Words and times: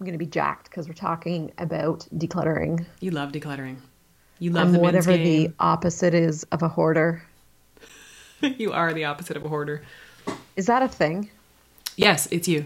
I'm 0.00 0.06
going 0.06 0.18
to 0.18 0.18
be 0.18 0.30
jacked 0.30 0.70
because 0.70 0.88
we're 0.88 0.94
talking 0.94 1.52
about 1.58 2.08
decluttering. 2.16 2.86
You 3.00 3.10
love 3.10 3.32
decluttering. 3.32 3.76
You 4.38 4.50
love 4.50 4.68
I'm 4.68 4.72
the 4.72 4.78
whatever 4.78 5.10
men's 5.10 5.24
the 5.24 5.52
opposite 5.60 6.14
is 6.14 6.42
of 6.44 6.62
a 6.62 6.68
hoarder. 6.68 7.22
you 8.40 8.72
are 8.72 8.94
the 8.94 9.04
opposite 9.04 9.36
of 9.36 9.44
a 9.44 9.48
hoarder. 9.50 9.82
Is 10.56 10.64
that 10.64 10.82
a 10.82 10.88
thing? 10.88 11.28
Yes, 11.96 12.28
it's 12.30 12.48
you. 12.48 12.64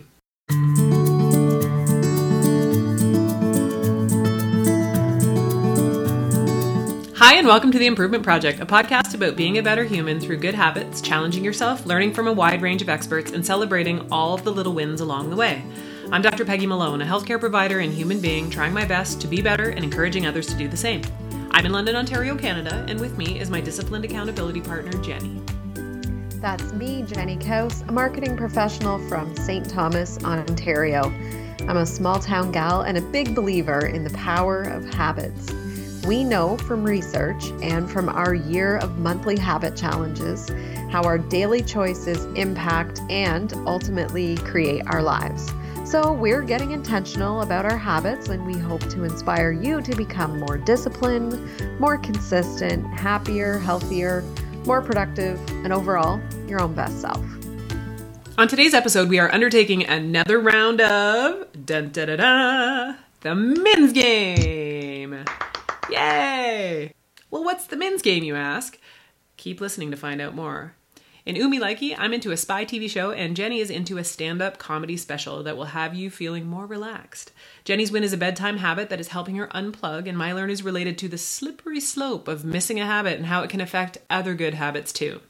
Hi, 7.16 7.34
and 7.34 7.48
welcome 7.48 7.72
to 7.72 7.78
The 7.80 7.86
Improvement 7.86 8.22
Project, 8.22 8.60
a 8.60 8.66
podcast 8.66 9.12
about 9.12 9.34
being 9.34 9.58
a 9.58 9.62
better 9.62 9.82
human 9.82 10.20
through 10.20 10.36
good 10.36 10.54
habits, 10.54 11.00
challenging 11.00 11.42
yourself, 11.42 11.84
learning 11.84 12.14
from 12.14 12.28
a 12.28 12.32
wide 12.32 12.62
range 12.62 12.80
of 12.80 12.88
experts, 12.88 13.32
and 13.32 13.44
celebrating 13.44 14.06
all 14.12 14.34
of 14.34 14.44
the 14.44 14.52
little 14.52 14.72
wins 14.72 15.00
along 15.00 15.30
the 15.30 15.36
way. 15.36 15.64
I'm 16.12 16.22
Dr. 16.22 16.44
Peggy 16.44 16.66
Malone, 16.66 17.00
a 17.00 17.04
healthcare 17.04 17.40
provider 17.40 17.80
and 17.80 17.92
human 17.92 18.20
being 18.20 18.50
trying 18.50 18.72
my 18.72 18.84
best 18.84 19.20
to 19.22 19.26
be 19.26 19.40
better 19.40 19.70
and 19.70 19.84
encouraging 19.84 20.26
others 20.26 20.46
to 20.48 20.54
do 20.56 20.68
the 20.68 20.76
same. 20.76 21.02
I'm 21.50 21.66
in 21.66 21.72
London, 21.72 21.96
Ontario, 21.96 22.36
Canada, 22.36 22.84
and 22.88 23.00
with 23.00 23.16
me 23.16 23.40
is 23.40 23.50
my 23.50 23.60
disciplined 23.60 24.04
accountability 24.04 24.60
partner, 24.60 24.92
Jenny. 25.02 25.40
That's 26.40 26.72
me, 26.74 27.02
Jenny 27.02 27.36
Kouse, 27.38 27.88
a 27.88 27.92
marketing 27.92 28.36
professional 28.36 28.98
from 29.08 29.34
St. 29.36 29.68
Thomas, 29.68 30.22
Ontario. 30.24 31.04
I'm 31.68 31.78
a 31.78 31.86
small 31.86 32.18
town 32.18 32.52
gal 32.52 32.82
and 32.82 32.98
a 32.98 33.02
big 33.02 33.34
believer 33.34 33.86
in 33.86 34.04
the 34.04 34.10
power 34.10 34.62
of 34.62 34.84
habits. 34.84 35.52
We 36.06 36.22
know 36.22 36.58
from 36.58 36.84
research 36.84 37.46
and 37.62 37.90
from 37.90 38.10
our 38.10 38.34
year 38.34 38.76
of 38.76 38.98
monthly 38.98 39.38
habit 39.38 39.74
challenges 39.74 40.50
how 40.90 41.02
our 41.02 41.18
daily 41.18 41.62
choices 41.62 42.26
impact 42.36 43.00
and 43.08 43.52
ultimately 43.66 44.36
create 44.36 44.82
our 44.86 45.02
lives. 45.02 45.50
So, 45.94 46.12
we're 46.12 46.42
getting 46.42 46.72
intentional 46.72 47.42
about 47.42 47.64
our 47.64 47.78
habits 47.78 48.28
and 48.28 48.44
we 48.44 48.58
hope 48.58 48.80
to 48.88 49.04
inspire 49.04 49.52
you 49.52 49.80
to 49.82 49.94
become 49.94 50.40
more 50.40 50.58
disciplined, 50.58 51.38
more 51.78 51.98
consistent, 51.98 52.84
happier, 52.98 53.58
healthier, 53.58 54.22
more 54.66 54.82
productive, 54.82 55.38
and 55.64 55.72
overall, 55.72 56.20
your 56.48 56.60
own 56.60 56.74
best 56.74 57.00
self. 57.00 57.24
On 58.36 58.48
today's 58.48 58.74
episode, 58.74 59.08
we 59.08 59.20
are 59.20 59.32
undertaking 59.32 59.86
another 59.86 60.40
round 60.40 60.80
of 60.80 61.46
dun, 61.64 61.92
da, 61.92 62.06
da, 62.06 62.16
da, 62.16 62.94
the 63.20 63.36
Mins 63.36 63.92
game. 63.92 65.24
Yay! 65.90 66.92
Well, 67.30 67.44
what's 67.44 67.68
the 67.68 67.76
Mins 67.76 68.02
game, 68.02 68.24
you 68.24 68.34
ask? 68.34 68.80
Keep 69.36 69.60
listening 69.60 69.92
to 69.92 69.96
find 69.96 70.20
out 70.20 70.34
more. 70.34 70.74
In 71.26 71.36
Umi 71.36 71.58
Likey, 71.58 71.94
I'm 71.96 72.12
into 72.12 72.32
a 72.32 72.36
spy 72.36 72.66
TV 72.66 72.88
show, 72.88 73.10
and 73.10 73.34
Jenny 73.34 73.60
is 73.60 73.70
into 73.70 73.96
a 73.96 74.04
stand 74.04 74.42
up 74.42 74.58
comedy 74.58 74.98
special 74.98 75.42
that 75.44 75.56
will 75.56 75.64
have 75.64 75.94
you 75.94 76.10
feeling 76.10 76.46
more 76.46 76.66
relaxed. 76.66 77.32
Jenny's 77.64 77.90
win 77.90 78.04
is 78.04 78.12
a 78.12 78.18
bedtime 78.18 78.58
habit 78.58 78.90
that 78.90 79.00
is 79.00 79.08
helping 79.08 79.36
her 79.36 79.46
unplug, 79.54 80.06
and 80.06 80.18
my 80.18 80.34
learn 80.34 80.50
is 80.50 80.62
related 80.62 80.98
to 80.98 81.08
the 81.08 81.16
slippery 81.16 81.80
slope 81.80 82.28
of 82.28 82.44
missing 82.44 82.78
a 82.78 82.84
habit 82.84 83.16
and 83.16 83.24
how 83.24 83.42
it 83.42 83.48
can 83.48 83.62
affect 83.62 83.96
other 84.10 84.34
good 84.34 84.52
habits 84.52 84.92
too. 84.92 85.22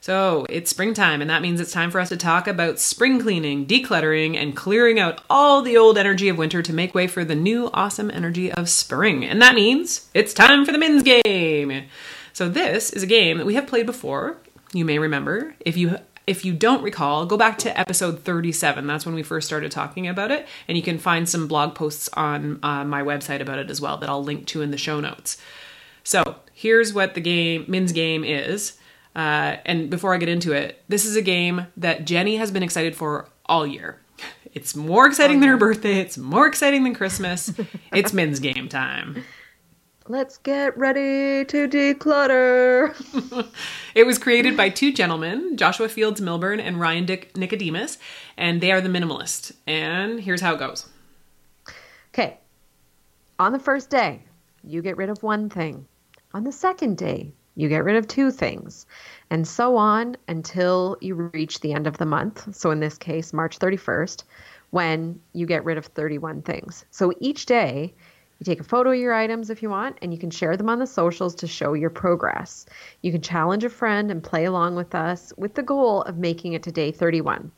So, 0.00 0.46
it's 0.48 0.70
springtime, 0.70 1.20
and 1.20 1.28
that 1.28 1.42
means 1.42 1.60
it's 1.60 1.70
time 1.70 1.90
for 1.90 2.00
us 2.00 2.08
to 2.08 2.16
talk 2.16 2.48
about 2.48 2.78
spring 2.78 3.20
cleaning, 3.20 3.66
decluttering, 3.66 4.38
and 4.38 4.56
clearing 4.56 4.98
out 4.98 5.20
all 5.28 5.60
the 5.60 5.76
old 5.76 5.98
energy 5.98 6.30
of 6.30 6.38
winter 6.38 6.62
to 6.62 6.72
make 6.72 6.94
way 6.94 7.08
for 7.08 7.26
the 7.26 7.34
new 7.34 7.68
awesome 7.74 8.10
energy 8.10 8.50
of 8.50 8.70
spring. 8.70 9.22
And 9.22 9.42
that 9.42 9.54
means 9.54 10.08
it's 10.14 10.32
time 10.32 10.64
for 10.64 10.72
the 10.72 10.78
Mins 10.78 11.02
game. 11.02 11.88
So, 12.32 12.48
this 12.48 12.90
is 12.90 13.02
a 13.02 13.06
game 13.06 13.36
that 13.36 13.46
we 13.46 13.54
have 13.54 13.66
played 13.66 13.84
before. 13.84 14.38
You 14.74 14.84
may 14.84 14.98
remember. 14.98 15.54
If 15.60 15.76
you 15.76 15.96
if 16.26 16.44
you 16.44 16.54
don't 16.54 16.82
recall, 16.82 17.26
go 17.26 17.36
back 17.36 17.58
to 17.58 17.78
episode 17.78 18.20
37. 18.20 18.86
That's 18.86 19.04
when 19.04 19.14
we 19.14 19.22
first 19.22 19.46
started 19.46 19.70
talking 19.70 20.08
about 20.08 20.30
it. 20.30 20.46
And 20.66 20.76
you 20.76 20.82
can 20.82 20.98
find 20.98 21.28
some 21.28 21.46
blog 21.46 21.74
posts 21.74 22.08
on 22.14 22.60
uh, 22.62 22.84
my 22.84 23.02
website 23.02 23.40
about 23.40 23.58
it 23.58 23.70
as 23.70 23.80
well 23.80 23.98
that 23.98 24.08
I'll 24.08 24.24
link 24.24 24.46
to 24.48 24.62
in 24.62 24.70
the 24.70 24.78
show 24.78 25.00
notes. 25.00 25.36
So 26.02 26.36
here's 26.52 26.94
what 26.94 27.14
the 27.14 27.20
game, 27.20 27.66
Mins 27.68 27.92
game 27.92 28.24
is. 28.24 28.78
Uh, 29.14 29.56
and 29.64 29.90
before 29.90 30.14
I 30.14 30.18
get 30.18 30.28
into 30.28 30.52
it, 30.52 30.82
this 30.88 31.04
is 31.04 31.14
a 31.14 31.22
game 31.22 31.66
that 31.76 32.04
Jenny 32.04 32.36
has 32.36 32.50
been 32.50 32.62
excited 32.62 32.96
for 32.96 33.28
all 33.46 33.66
year. 33.66 34.00
It's 34.54 34.74
more 34.74 35.06
exciting 35.06 35.40
than 35.40 35.50
her 35.50 35.56
birthday. 35.56 35.98
It's 35.98 36.16
more 36.16 36.46
exciting 36.46 36.84
than 36.84 36.94
Christmas. 36.94 37.52
it's 37.92 38.12
Mins 38.12 38.40
game 38.40 38.68
time. 38.68 39.24
Let's 40.06 40.36
get 40.36 40.76
ready 40.76 41.46
to 41.46 41.66
declutter. 41.66 42.94
It 43.94 44.04
was 44.04 44.18
created 44.18 44.56
by 44.56 44.68
two 44.68 44.92
gentlemen, 44.92 45.56
Joshua 45.56 45.88
Fields 45.88 46.20
Millburn 46.20 46.60
and 46.60 46.80
Ryan 46.80 47.06
Dick 47.06 47.36
Nicodemus, 47.36 47.96
and 48.36 48.60
they 48.60 48.72
are 48.72 48.80
the 48.80 48.88
minimalist. 48.88 49.52
And 49.68 50.20
here's 50.20 50.40
how 50.40 50.54
it 50.54 50.58
goes. 50.58 50.88
Okay. 52.12 52.38
On 53.38 53.52
the 53.52 53.58
first 53.60 53.88
day, 53.88 54.24
you 54.64 54.82
get 54.82 54.96
rid 54.96 55.10
of 55.10 55.22
one 55.22 55.48
thing. 55.48 55.86
On 56.34 56.42
the 56.42 56.52
second 56.52 56.98
day, 56.98 57.32
you 57.54 57.68
get 57.68 57.84
rid 57.84 57.96
of 57.96 58.08
two 58.08 58.32
things. 58.32 58.84
And 59.30 59.46
so 59.46 59.76
on 59.76 60.16
until 60.26 60.98
you 61.00 61.14
reach 61.14 61.60
the 61.60 61.72
end 61.72 61.86
of 61.86 61.98
the 61.98 62.06
month. 62.06 62.54
So 62.54 62.72
in 62.72 62.80
this 62.80 62.98
case, 62.98 63.32
March 63.32 63.58
31st, 63.58 64.24
when 64.70 65.20
you 65.32 65.46
get 65.46 65.64
rid 65.64 65.78
of 65.78 65.86
31 65.86 66.42
things. 66.42 66.84
So 66.90 67.12
each 67.20 67.46
day, 67.46 67.94
you 68.46 68.52
take 68.52 68.60
a 68.60 68.64
photo 68.64 68.92
of 68.92 68.98
your 68.98 69.14
items 69.14 69.48
if 69.48 69.62
you 69.62 69.70
want, 69.70 69.96
and 70.02 70.12
you 70.12 70.18
can 70.18 70.30
share 70.30 70.54
them 70.56 70.68
on 70.68 70.78
the 70.78 70.86
socials 70.86 71.34
to 71.36 71.46
show 71.46 71.72
your 71.72 71.88
progress. 71.88 72.66
You 73.00 73.10
can 73.10 73.22
challenge 73.22 73.64
a 73.64 73.70
friend 73.70 74.10
and 74.10 74.22
play 74.22 74.44
along 74.44 74.76
with 74.76 74.94
us 74.94 75.32
with 75.38 75.54
the 75.54 75.62
goal 75.62 76.02
of 76.02 76.18
making 76.18 76.52
it 76.52 76.62
to 76.64 76.72
day 76.72 76.92
31. 76.92 77.50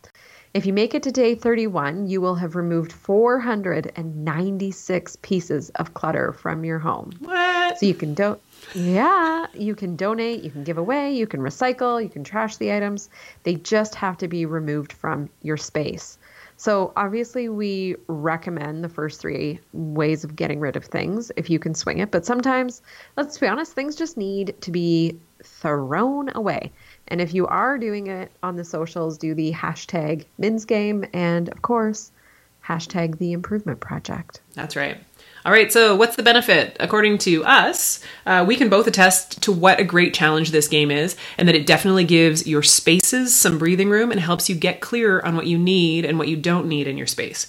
If 0.54 0.64
you 0.64 0.72
make 0.72 0.94
it 0.94 1.02
to 1.02 1.10
day 1.10 1.34
31, 1.34 2.06
you 2.06 2.20
will 2.20 2.36
have 2.36 2.54
removed 2.54 2.92
496 2.92 5.16
pieces 5.16 5.70
of 5.70 5.94
clutter 5.94 6.32
from 6.32 6.64
your 6.64 6.78
home. 6.78 7.10
What? 7.18 7.78
So 7.78 7.86
you 7.86 7.94
can 7.94 8.14
do 8.14 8.38
yeah, 8.74 9.46
you 9.54 9.74
can 9.74 9.96
donate, 9.96 10.42
you 10.42 10.50
can 10.50 10.64
give 10.64 10.78
away, 10.78 11.12
you 11.12 11.26
can 11.26 11.40
recycle, 11.40 12.02
you 12.02 12.08
can 12.08 12.24
trash 12.24 12.56
the 12.56 12.72
items. 12.72 13.08
They 13.42 13.54
just 13.54 13.94
have 13.94 14.18
to 14.18 14.28
be 14.28 14.46
removed 14.46 14.92
from 14.92 15.28
your 15.42 15.56
space. 15.56 16.18
So 16.58 16.92
obviously 16.96 17.48
we 17.48 17.96
recommend 18.06 18.82
the 18.82 18.88
first 18.88 19.20
3 19.20 19.60
ways 19.72 20.24
of 20.24 20.34
getting 20.34 20.58
rid 20.58 20.76
of 20.76 20.84
things 20.84 21.30
if 21.36 21.50
you 21.50 21.58
can 21.58 21.74
swing 21.74 21.98
it, 21.98 22.10
but 22.10 22.24
sometimes 22.24 22.82
let's 23.16 23.38
be 23.38 23.46
honest, 23.46 23.72
things 23.72 23.94
just 23.94 24.16
need 24.16 24.54
to 24.62 24.70
be 24.70 25.18
thrown 25.44 26.30
away. 26.34 26.72
And 27.08 27.20
if 27.20 27.34
you 27.34 27.46
are 27.46 27.76
doing 27.78 28.06
it 28.06 28.32
on 28.42 28.56
the 28.56 28.64
socials, 28.64 29.18
do 29.18 29.34
the 29.34 29.52
hashtag 29.52 30.24
Mins 30.38 30.64
game 30.64 31.04
and 31.12 31.48
of 31.50 31.60
course, 31.62 32.10
hashtag 32.64 33.18
the 33.18 33.32
improvement 33.32 33.80
project. 33.80 34.40
That's 34.54 34.76
right. 34.76 34.98
All 35.46 35.52
right, 35.52 35.72
so 35.72 35.94
what's 35.94 36.16
the 36.16 36.24
benefit? 36.24 36.76
According 36.80 37.18
to 37.18 37.44
us, 37.44 38.00
uh, 38.26 38.44
we 38.44 38.56
can 38.56 38.68
both 38.68 38.88
attest 38.88 39.40
to 39.42 39.52
what 39.52 39.78
a 39.78 39.84
great 39.84 40.12
challenge 40.12 40.50
this 40.50 40.66
game 40.66 40.90
is, 40.90 41.14
and 41.38 41.46
that 41.46 41.54
it 41.54 41.68
definitely 41.68 42.02
gives 42.02 42.48
your 42.48 42.64
spaces 42.64 43.32
some 43.32 43.56
breathing 43.56 43.88
room 43.88 44.10
and 44.10 44.18
helps 44.18 44.48
you 44.48 44.56
get 44.56 44.80
clearer 44.80 45.24
on 45.24 45.36
what 45.36 45.46
you 45.46 45.56
need 45.56 46.04
and 46.04 46.18
what 46.18 46.26
you 46.26 46.36
don't 46.36 46.66
need 46.66 46.88
in 46.88 46.98
your 46.98 47.06
space. 47.06 47.46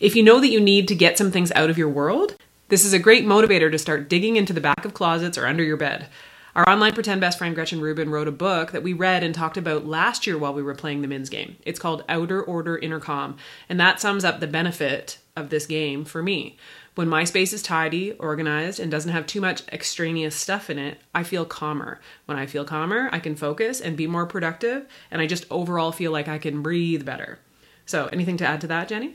If 0.00 0.16
you 0.16 0.24
know 0.24 0.40
that 0.40 0.48
you 0.48 0.58
need 0.58 0.88
to 0.88 0.96
get 0.96 1.16
some 1.16 1.30
things 1.30 1.52
out 1.52 1.70
of 1.70 1.78
your 1.78 1.88
world, 1.88 2.34
this 2.66 2.84
is 2.84 2.92
a 2.92 2.98
great 2.98 3.24
motivator 3.24 3.70
to 3.70 3.78
start 3.78 4.08
digging 4.08 4.34
into 4.34 4.52
the 4.52 4.60
back 4.60 4.84
of 4.84 4.92
closets 4.92 5.38
or 5.38 5.46
under 5.46 5.62
your 5.62 5.76
bed. 5.76 6.08
Our 6.56 6.68
online 6.68 6.94
pretend 6.94 7.20
best 7.20 7.38
friend 7.38 7.54
Gretchen 7.54 7.80
Rubin 7.80 8.10
wrote 8.10 8.26
a 8.26 8.32
book 8.32 8.72
that 8.72 8.82
we 8.82 8.92
read 8.92 9.22
and 9.22 9.32
talked 9.32 9.56
about 9.56 9.86
last 9.86 10.26
year 10.26 10.36
while 10.36 10.52
we 10.52 10.64
were 10.64 10.74
playing 10.74 11.02
the 11.02 11.06
Mins 11.06 11.28
game. 11.28 11.58
It's 11.64 11.78
called 11.78 12.02
Outer 12.08 12.42
Order 12.42 12.76
Inner 12.76 12.98
Calm, 12.98 13.36
and 13.68 13.78
that 13.78 14.00
sums 14.00 14.24
up 14.24 14.40
the 14.40 14.48
benefit 14.48 15.18
of 15.36 15.50
this 15.50 15.66
game 15.66 16.04
for 16.04 16.24
me. 16.24 16.56
When 16.96 17.08
my 17.10 17.24
space 17.24 17.52
is 17.52 17.62
tidy, 17.62 18.12
organized, 18.12 18.80
and 18.80 18.90
doesn't 18.90 19.12
have 19.12 19.26
too 19.26 19.42
much 19.42 19.62
extraneous 19.70 20.34
stuff 20.34 20.70
in 20.70 20.78
it, 20.78 20.98
I 21.14 21.24
feel 21.24 21.44
calmer. 21.44 22.00
When 22.24 22.38
I 22.38 22.46
feel 22.46 22.64
calmer, 22.64 23.10
I 23.12 23.18
can 23.18 23.36
focus 23.36 23.82
and 23.82 23.98
be 23.98 24.06
more 24.06 24.24
productive, 24.24 24.86
and 25.10 25.20
I 25.20 25.26
just 25.26 25.44
overall 25.50 25.92
feel 25.92 26.10
like 26.10 26.26
I 26.26 26.38
can 26.38 26.62
breathe 26.62 27.04
better. 27.04 27.38
So, 27.84 28.06
anything 28.06 28.38
to 28.38 28.46
add 28.46 28.62
to 28.62 28.66
that, 28.68 28.88
Jenny? 28.88 29.14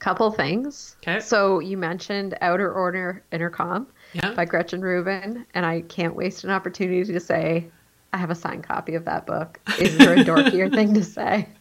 Couple 0.00 0.32
things. 0.32 0.96
Okay. 1.04 1.20
So 1.20 1.60
you 1.60 1.76
mentioned 1.76 2.36
Outer 2.40 2.72
Order 2.72 3.22
Inner 3.30 3.48
Calm 3.50 3.86
Yeah. 4.12 4.34
by 4.34 4.44
Gretchen 4.44 4.80
Rubin, 4.80 5.46
and 5.54 5.64
I 5.64 5.82
can't 5.82 6.16
waste 6.16 6.42
an 6.42 6.50
opportunity 6.50 7.04
to 7.12 7.20
say 7.20 7.68
I 8.12 8.16
have 8.18 8.30
a 8.30 8.34
signed 8.34 8.64
copy 8.64 8.96
of 8.96 9.04
that 9.04 9.24
book. 9.26 9.60
Is 9.78 9.96
there 9.96 10.14
a 10.14 10.24
dorkier 10.24 10.68
thing 10.74 10.94
to 10.94 11.04
say? 11.04 11.48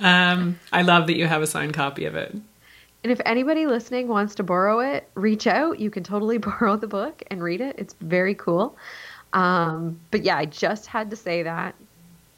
Um, 0.00 0.60
I 0.72 0.82
love 0.82 1.08
that 1.08 1.16
you 1.16 1.26
have 1.26 1.42
a 1.42 1.46
signed 1.46 1.74
copy 1.74 2.04
of 2.04 2.14
it. 2.14 2.32
And 3.04 3.12
if 3.12 3.20
anybody 3.24 3.66
listening 3.66 4.08
wants 4.08 4.34
to 4.36 4.42
borrow 4.42 4.80
it, 4.80 5.08
reach 5.14 5.46
out. 5.46 5.78
You 5.78 5.90
can 5.90 6.02
totally 6.02 6.38
borrow 6.50 6.76
the 6.76 6.88
book 6.88 7.22
and 7.30 7.42
read 7.42 7.60
it. 7.60 7.76
It's 7.78 7.94
very 8.00 8.34
cool. 8.34 8.76
Um, 9.32 9.98
but 10.10 10.22
yeah, 10.24 10.36
I 10.38 10.46
just 10.46 10.86
had 10.86 11.10
to 11.10 11.16
say 11.16 11.42
that 11.42 11.74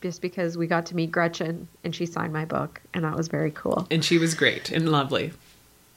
just 0.02 0.22
because 0.22 0.56
we 0.56 0.66
got 0.66 0.86
to 0.86 0.96
meet 0.96 1.12
Gretchen 1.12 1.68
and 1.84 1.94
she 1.94 2.06
signed 2.06 2.32
my 2.32 2.44
book, 2.44 2.80
and 2.94 3.04
that 3.04 3.16
was 3.16 3.28
very 3.28 3.50
cool. 3.50 3.86
And 3.90 4.04
she 4.04 4.18
was 4.18 4.34
great 4.34 4.70
and 4.70 4.88
lovely 4.90 5.32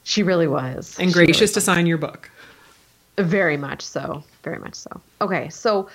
She 0.04 0.24
really 0.24 0.48
was. 0.48 0.98
and 1.00 1.12
She 1.12 1.19
really 1.19 1.27
gracious 1.27 1.54
to 1.54 1.62
sign 1.62 1.86
your 1.86 1.98
book. 1.98 2.30
Very 3.18 3.57
much 3.57 3.81
so. 3.81 4.24
Very 4.44 4.60
much 4.60 4.75
so. 4.75 5.01
Okay, 5.21 5.50
so 5.50 5.89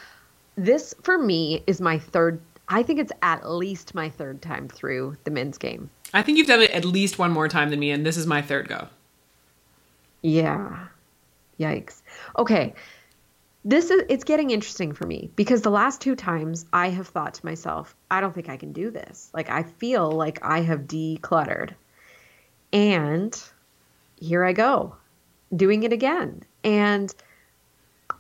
this 0.57 0.95
for 1.03 1.19
me 1.19 1.63
is 1.67 1.81
my 1.81 1.99
third. 1.99 2.41
I 2.69 2.83
think 2.83 2.99
it's 2.99 3.13
at 3.23 3.49
least 3.49 3.95
my 3.95 4.09
third 4.11 4.41
time 4.43 4.69
through 4.69 5.17
the 5.25 5.31
Mins 5.31 5.59
game. 5.59 5.91
I 6.13 6.23
think 6.23 6.39
you've 6.39 6.47
done 6.47 6.63
it 6.63 6.71
at 6.71 6.85
least 6.85 7.19
one 7.19 7.31
more 7.31 7.49
time 7.49 7.71
than 7.71 7.81
me, 7.81 7.91
and 7.91 8.05
this 8.05 8.17
is 8.17 8.27
my 8.27 8.43
third 8.43 8.69
go. 8.69 8.89
Yeah. 10.23 10.87
Yikes. 11.61 12.03
Okay. 12.39 12.75
This 13.65 13.91
is 13.91 14.03
it's 14.09 14.25
getting 14.25 14.51
interesting 14.51 14.93
for 14.93 15.07
me 15.07 15.31
because 15.37 15.63
the 15.63 15.71
last 15.71 16.01
two 16.01 16.17
times 16.17 16.65
I 16.73 16.89
have 16.91 17.09
thought 17.09 17.35
to 17.35 17.45
myself, 17.45 17.95
I 18.11 18.21
don't 18.21 18.35
think 18.35 18.49
I 18.49 18.57
can 18.57 18.73
do 18.73 18.91
this. 18.91 19.31
Like 19.35 19.51
I 19.51 19.65
feel 19.65 20.11
like 20.11 20.39
I 20.43 20.61
have 20.61 20.83
decluttered. 20.83 21.75
And 22.73 23.41
here 24.21 24.45
I 24.45 24.53
go, 24.53 24.97
doing 25.55 25.83
it 25.83 25.93
again. 25.93 26.43
And 26.65 27.15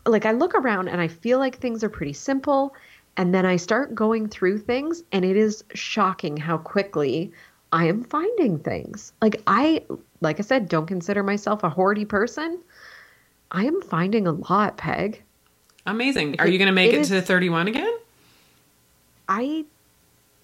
like 0.07 0.27
I 0.27 0.33
look 0.33 0.55
around 0.55 0.89
and 0.89 1.01
I 1.01 1.09
feel 1.09 1.39
like 1.39 1.57
things 1.57 1.85
are 1.85 1.89
pretty 1.89 2.13
simple 2.13 2.75
and 3.17 3.35
then 3.35 3.47
I 3.47 3.57
start 3.57 3.95
going 3.95 4.29
through 4.29 4.59
things 4.59 5.03
and 5.13 5.25
it 5.25 5.37
is 5.37 5.65
shocking 5.75 6.37
how 6.37 6.59
quickly 6.59 7.33
I 7.73 7.87
am 7.87 8.05
finding 8.05 8.59
things. 8.59 9.13
Like 9.21 9.43
I 9.47 9.85
like 10.21 10.39
I 10.39 10.43
said, 10.43 10.69
don't 10.69 10.87
consider 10.87 11.23
myself 11.23 11.63
a 11.63 11.71
hoardy 11.71 12.09
person. 12.09 12.61
I 13.51 13.65
am 13.65 13.81
finding 13.83 14.27
a 14.27 14.33
lot, 14.33 14.77
Peg. 14.77 15.23
Amazing. 15.87 16.37
Are 16.39 16.47
you 16.47 16.59
going 16.59 16.67
to 16.67 16.73
make 16.73 16.93
it, 16.93 17.01
it 17.01 17.05
to 17.07 17.23
31 17.23 17.69
again? 17.69 17.99
I 19.29 19.65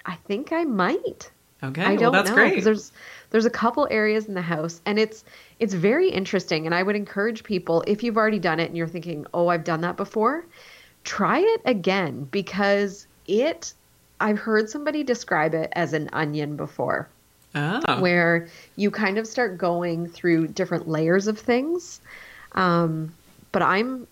I 0.04 0.16
think 0.26 0.52
I 0.52 0.64
might. 0.64 1.30
Okay. 1.62 1.82
I 1.82 1.92
well, 1.92 1.96
don't 1.96 2.12
that's 2.12 2.30
know 2.30 2.34
great. 2.34 2.62
there's 2.62 2.92
there's 3.30 3.46
a 3.46 3.50
couple 3.50 3.88
areas 3.90 4.26
in 4.26 4.34
the 4.34 4.42
house 4.42 4.82
and 4.84 4.98
it's 4.98 5.24
it's 5.60 5.72
very 5.72 6.10
interesting 6.10 6.66
and 6.66 6.74
I 6.74 6.82
would 6.82 6.96
encourage 6.96 7.42
people 7.42 7.82
if 7.86 8.02
you've 8.02 8.18
already 8.18 8.38
done 8.38 8.60
it 8.60 8.68
and 8.68 8.76
you're 8.76 8.88
thinking, 8.88 9.26
"Oh, 9.32 9.48
I've 9.48 9.64
done 9.64 9.80
that 9.80 9.96
before." 9.96 10.44
Try 11.04 11.40
it 11.40 11.62
again 11.64 12.28
because 12.30 13.06
it 13.26 13.72
I've 14.20 14.38
heard 14.38 14.68
somebody 14.70 15.02
describe 15.02 15.54
it 15.54 15.70
as 15.74 15.92
an 15.92 16.08
onion 16.12 16.56
before 16.56 17.08
oh. 17.54 18.00
where 18.00 18.48
you 18.76 18.90
kind 18.90 19.18
of 19.18 19.26
start 19.26 19.58
going 19.58 20.08
through 20.08 20.48
different 20.48 20.88
layers 20.88 21.26
of 21.26 21.38
things. 21.38 22.00
Um, 22.52 23.14
but 23.52 23.62
I'm 23.62 24.06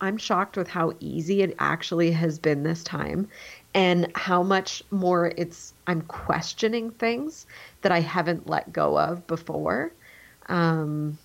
I'm 0.00 0.18
shocked 0.18 0.56
with 0.56 0.68
how 0.68 0.92
easy 1.00 1.42
it 1.42 1.56
actually 1.58 2.10
has 2.12 2.38
been 2.38 2.62
this 2.62 2.84
time 2.84 3.28
and 3.74 4.10
how 4.14 4.42
much 4.42 4.82
more 4.90 5.32
it's 5.36 5.72
I'm 5.86 6.02
questioning 6.02 6.90
things 6.90 7.46
that 7.82 7.92
I 7.92 8.00
haven't 8.00 8.48
let 8.48 8.72
go 8.72 8.98
of 8.98 9.26
before. 9.26 9.92
Um, 10.48 11.18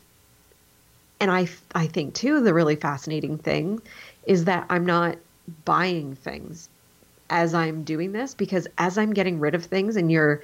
and 1.19 1.31
I 1.31 1.47
I 1.75 1.87
think 1.87 2.13
too 2.13 2.41
the 2.41 2.53
really 2.53 2.75
fascinating 2.75 3.37
thing 3.37 3.81
is 4.25 4.45
that 4.45 4.65
I'm 4.69 4.85
not 4.85 5.17
buying 5.65 6.15
things 6.15 6.69
as 7.29 7.53
I'm 7.53 7.83
doing 7.83 8.11
this 8.11 8.33
because 8.33 8.67
as 8.77 8.97
I'm 8.97 9.13
getting 9.13 9.39
rid 9.39 9.55
of 9.55 9.63
things 9.63 9.95
and 9.95 10.11
you're 10.11 10.41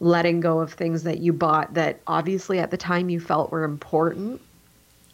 letting 0.00 0.40
go 0.40 0.60
of 0.60 0.72
things 0.72 1.02
that 1.02 1.18
you 1.18 1.32
bought 1.32 1.74
that 1.74 2.00
obviously 2.06 2.58
at 2.58 2.70
the 2.70 2.76
time 2.76 3.08
you 3.08 3.18
felt 3.20 3.50
were 3.50 3.64
important 3.64 4.40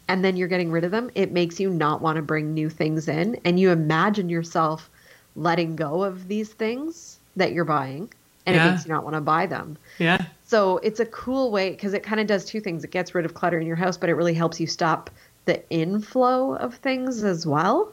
and 0.07 0.23
then 0.23 0.37
you're 0.37 0.47
getting 0.47 0.71
rid 0.71 0.83
of 0.83 0.91
them, 0.91 1.09
it 1.15 1.31
makes 1.31 1.59
you 1.59 1.69
not 1.69 2.01
want 2.01 2.17
to 2.17 2.21
bring 2.21 2.53
new 2.53 2.69
things 2.69 3.07
in 3.07 3.39
and 3.43 3.59
you 3.59 3.71
imagine 3.71 4.29
yourself 4.29 4.89
letting 5.35 5.75
go 5.75 6.03
of 6.03 6.27
these 6.27 6.49
things 6.49 7.17
that 7.35 7.51
you're 7.51 7.65
buying 7.65 8.09
and 8.45 8.55
Yeah. 8.55 8.67
it 8.67 8.71
makes 8.71 8.85
you 8.85 8.91
not 8.93 9.03
want 9.03 9.15
to 9.15 9.21
buy 9.21 9.47
them. 9.47 9.75
Yeah. 9.97 10.23
So 10.43 10.77
it's 10.77 10.99
a 10.99 11.05
cool 11.07 11.49
way 11.49 11.71
because 11.71 11.93
it 11.95 12.03
kind 12.03 12.21
of 12.21 12.27
does 12.27 12.45
two 12.45 12.59
things. 12.61 12.83
It 12.83 12.91
gets 12.91 13.15
rid 13.15 13.25
of 13.25 13.33
clutter 13.33 13.59
in 13.59 13.65
your 13.65 13.75
house, 13.75 13.97
but 13.97 14.09
it 14.09 14.13
really 14.13 14.35
helps 14.35 14.59
you 14.59 14.67
stop 14.67 15.09
the 15.45 15.67
inflow 15.71 16.53
of 16.55 16.75
things 16.75 17.23
as 17.23 17.47
well. 17.47 17.91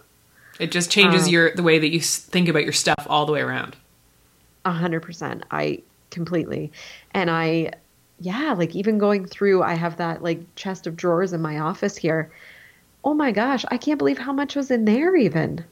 It 0.60 0.70
just 0.70 0.90
changes 0.90 1.24
Um, 1.24 1.32
your 1.32 1.54
the 1.54 1.62
way 1.62 1.78
that 1.78 1.88
you 1.88 2.00
think 2.00 2.48
about 2.50 2.64
your 2.64 2.74
stuff 2.74 3.06
all 3.08 3.24
the 3.24 3.32
way 3.32 3.40
around. 3.40 3.76
A 4.66 4.70
hundred 4.72 5.00
percent. 5.00 5.44
I 5.50 5.80
completely. 6.12 6.70
And 7.12 7.30
I, 7.30 7.72
yeah, 8.20 8.54
like 8.56 8.76
even 8.76 8.98
going 8.98 9.26
through, 9.26 9.62
I 9.62 9.74
have 9.74 9.96
that 9.96 10.22
like 10.22 10.40
chest 10.54 10.86
of 10.86 10.96
drawers 10.96 11.32
in 11.32 11.42
my 11.42 11.58
office 11.58 11.96
here. 11.96 12.30
Oh 13.04 13.14
my 13.14 13.32
gosh, 13.32 13.64
I 13.68 13.78
can't 13.78 13.98
believe 13.98 14.18
how 14.18 14.32
much 14.32 14.54
was 14.54 14.70
in 14.70 14.84
there 14.84 15.16
even. 15.16 15.64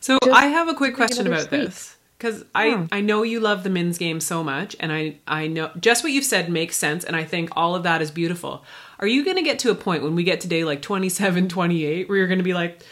So 0.00 0.18
Just 0.22 0.36
I 0.36 0.46
have 0.46 0.68
a 0.68 0.74
quick 0.74 0.94
question 0.94 1.26
about 1.26 1.50
this 1.50 1.96
because 2.18 2.40
Yeah. 2.40 2.46
I 2.54 2.88
I 2.92 3.00
know 3.00 3.22
you 3.22 3.40
love 3.40 3.64
the 3.64 3.70
Mins 3.70 3.96
game 3.96 4.20
so 4.20 4.44
much, 4.44 4.76
and 4.80 4.92
I 4.92 5.16
I 5.26 5.46
know 5.46 5.70
just 5.80 6.04
what 6.04 6.12
you've 6.12 6.24
said 6.24 6.50
makes 6.50 6.76
sense, 6.76 7.04
and 7.04 7.16
I 7.16 7.24
think 7.24 7.50
all 7.56 7.74
of 7.74 7.82
that 7.84 8.02
is 8.02 8.10
beautiful. 8.10 8.64
Are 8.98 9.06
you 9.06 9.24
going 9.24 9.36
to 9.36 9.42
get 9.42 9.58
to 9.60 9.70
a 9.70 9.74
point 9.74 10.02
when 10.02 10.14
we 10.14 10.24
get 10.24 10.42
to 10.42 10.48
day 10.48 10.64
like 10.64 10.82
27, 10.82 11.48
28 11.48 12.08
where 12.08 12.18
you're 12.18 12.26
going 12.26 12.38
to 12.38 12.44
be 12.44 12.52
like, 12.52 12.82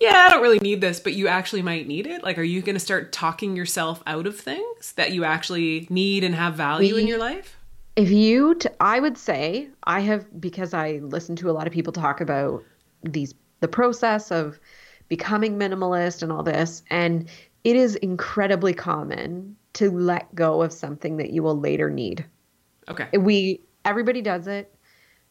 yeah, 0.00 0.26
I 0.26 0.30
don't 0.30 0.42
really 0.42 0.58
need 0.58 0.80
this, 0.80 1.00
but 1.00 1.14
you 1.14 1.28
actually 1.28 1.62
might 1.62 1.86
need 1.86 2.06
it? 2.06 2.22
Like, 2.22 2.38
are 2.38 2.42
you 2.42 2.60
going 2.60 2.74
to 2.74 2.80
start 2.80 3.12
talking 3.12 3.56
yourself 3.56 4.02
out 4.06 4.26
of 4.26 4.38
things 4.38 4.92
that 4.92 5.12
you 5.12 5.24
actually 5.24 5.86
need 5.90 6.24
and 6.24 6.34
have 6.34 6.54
value 6.54 6.96
in 6.96 7.06
your 7.06 7.18
life? 7.18 7.56
If 7.96 8.10
you, 8.10 8.54
t- 8.56 8.68
I 8.80 9.00
would 9.00 9.16
say 9.16 9.68
I 9.84 10.00
have 10.00 10.40
because 10.40 10.74
I 10.74 11.00
listen 11.02 11.34
to 11.36 11.50
a 11.50 11.52
lot 11.52 11.66
of 11.66 11.72
people 11.72 11.92
talk 11.92 12.20
about 12.20 12.62
these 13.02 13.34
the 13.60 13.68
process 13.68 14.30
of 14.30 14.60
becoming 15.08 15.58
minimalist 15.58 16.22
and 16.22 16.30
all 16.30 16.42
this, 16.42 16.82
and 16.90 17.28
it 17.64 17.74
is 17.74 17.96
incredibly 17.96 18.74
common 18.74 19.56
to 19.74 19.90
let 19.90 20.32
go 20.34 20.62
of 20.62 20.72
something 20.72 21.16
that 21.16 21.30
you 21.30 21.42
will 21.42 21.58
later 21.58 21.90
need. 21.90 22.24
Okay. 22.88 23.08
we 23.18 23.60
everybody 23.84 24.22
does 24.22 24.46
it 24.46 24.72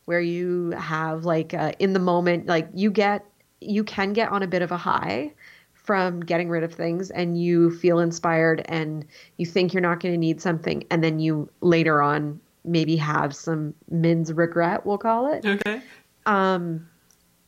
where 0.06 0.20
you 0.20 0.72
have 0.72 1.26
like 1.26 1.54
uh, 1.54 1.72
in 1.80 1.94
the 1.94 2.00
moment 2.00 2.48
like 2.48 2.68
you 2.74 2.92
get 2.92 3.26
you 3.68 3.84
can 3.84 4.14
get 4.14 4.32
on 4.32 4.44
a 4.44 4.48
bit 4.48 4.62
of 4.62 4.72
a 4.72 4.78
high 4.78 5.32
from 5.74 6.20
getting 6.20 6.50
rid 6.50 6.64
of 6.64 6.74
things 6.74 7.12
and 7.12 7.40
you 7.42 7.70
feel 7.70 8.00
inspired 8.00 8.66
and 8.66 9.06
you 9.38 9.46
think 9.46 9.74
you're 9.74 9.82
not 9.82 10.00
going 10.00 10.14
to 10.14 10.18
need 10.20 10.42
something 10.42 10.84
and 10.90 11.04
then 11.04 11.20
you 11.20 11.50
later 11.62 12.02
on 12.02 12.40
maybe 12.64 12.96
have 12.96 13.36
some 13.36 13.74
men's 13.90 14.34
regret 14.34 14.86
we'll 14.86 14.98
call 14.98 15.32
it 15.32 15.46
Okay. 15.46 15.82
um, 16.26 16.88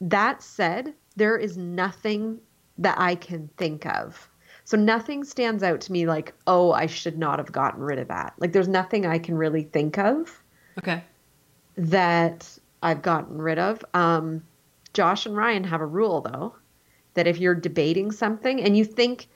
that 0.01 0.43
said, 0.43 0.93
there 1.15 1.37
is 1.37 1.57
nothing 1.57 2.39
that 2.77 2.99
I 2.99 3.15
can 3.15 3.49
think 3.57 3.85
of. 3.87 4.29
So 4.65 4.77
nothing 4.77 5.23
stands 5.23 5.63
out 5.63 5.81
to 5.81 5.91
me 5.91 6.05
like, 6.05 6.33
oh, 6.45 6.71
I 6.71 6.85
should 6.85 7.17
not 7.17 7.39
have 7.39 7.51
gotten 7.51 7.81
rid 7.81 7.99
of 7.99 8.09
that. 8.09 8.33
Like, 8.37 8.51
there's 8.51 8.67
nothing 8.67 9.05
I 9.05 9.17
can 9.17 9.35
really 9.35 9.63
think 9.63 9.97
of 9.97 10.43
Okay. 10.77 11.01
that 11.77 12.59
I've 12.83 13.01
gotten 13.01 13.41
rid 13.41 13.57
of. 13.57 13.83
Um, 13.93 14.43
Josh 14.97 15.27
and 15.27 15.37
Ryan 15.37 15.63
have 15.65 15.79
a 15.79 15.85
rule 15.85 16.21
though 16.21 16.55
that 17.13 17.27
if 17.27 17.37
you're 17.37 17.53
debating 17.53 18.11
something 18.11 18.59
and 18.63 18.75
you 18.75 18.83
think 18.83 19.27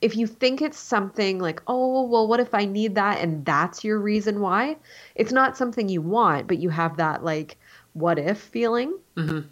if 0.00 0.16
you 0.16 0.28
think 0.28 0.62
it's 0.62 0.78
something 0.78 1.38
like, 1.40 1.60
oh, 1.66 2.02
well, 2.06 2.26
what 2.28 2.38
if 2.38 2.54
I 2.54 2.64
need 2.64 2.94
that 2.94 3.20
and 3.20 3.44
that's 3.44 3.82
your 3.82 3.98
reason 3.98 4.40
why? 4.40 4.76
It's 5.16 5.32
not 5.32 5.56
something 5.56 5.88
you 5.88 6.00
want, 6.02 6.46
but 6.46 6.58
you 6.58 6.68
have 6.70 6.96
that 6.98 7.24
like 7.24 7.56
what 7.94 8.16
if 8.20 8.38
feeling. 8.38 8.96
Mhm. 9.16 9.46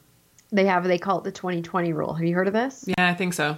They 0.52 0.66
have 0.66 0.84
they 0.84 0.98
call 0.98 1.18
it 1.18 1.24
the 1.24 1.32
2020 1.32 1.92
rule. 1.92 2.14
Have 2.14 2.24
you 2.24 2.34
heard 2.36 2.46
of 2.46 2.52
this? 2.54 2.84
Yeah, 2.86 3.08
I 3.08 3.14
think 3.14 3.34
so. 3.34 3.56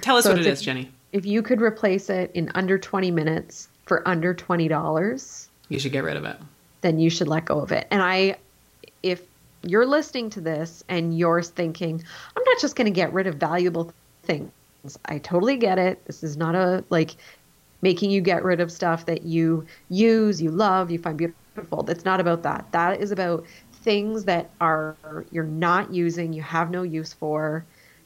Tell 0.00 0.16
us 0.16 0.24
So 0.24 0.30
what 0.30 0.40
it's 0.40 0.48
is, 0.48 0.60
a- 0.60 0.64
Jenny. 0.64 0.90
If 1.12 1.26
you 1.26 1.42
could 1.42 1.60
replace 1.60 2.10
it 2.10 2.32
in 2.34 2.50
under 2.56 2.76
20 2.76 3.12
minutes 3.12 3.68
for 3.86 4.06
under 4.06 4.34
$20, 4.34 5.48
You 5.68 5.78
should 5.78 5.92
get 5.92 6.02
rid 6.02 6.16
of 6.16 6.24
it. 6.24 6.36
then 6.80 6.98
you 6.98 7.08
should 7.10 7.28
let 7.28 7.44
go 7.44 7.60
of 7.60 7.70
it. 7.70 7.86
And 7.92 8.00
I, 8.02 8.36
if 9.04 9.22
you're 9.62 9.86
listening 9.86 10.30
to 10.30 10.40
this 10.40 10.82
and 10.88 11.16
you're 11.16 11.42
thinking, 11.42 12.02
I'm 12.36 12.44
not 12.44 12.60
just 12.60 12.76
going 12.76 12.86
to 12.86 12.90
get 12.90 13.12
rid 13.12 13.26
of 13.26 13.36
valuable 13.36 13.92
things, 14.22 14.50
I 15.06 15.18
totally 15.18 15.56
get 15.56 15.78
it. 15.78 16.04
This 16.06 16.22
is 16.22 16.36
not 16.36 16.54
a 16.54 16.84
like 16.90 17.16
making 17.82 18.10
you 18.10 18.20
get 18.20 18.44
rid 18.44 18.60
of 18.60 18.70
stuff 18.70 19.06
that 19.06 19.22
you 19.22 19.66
use, 19.88 20.40
you 20.40 20.50
love, 20.50 20.90
you 20.90 20.98
find 20.98 21.16
beautiful. 21.16 21.88
It's 21.88 22.04
not 22.04 22.20
about 22.20 22.42
that. 22.42 22.66
That 22.72 23.00
is 23.00 23.10
about 23.10 23.44
things 23.72 24.24
that 24.24 24.50
are 24.60 24.96
you're 25.30 25.44
not 25.44 25.92
using, 25.92 26.32
you 26.32 26.42
have 26.42 26.70
no 26.70 26.82
use 26.82 27.12
for. 27.12 27.64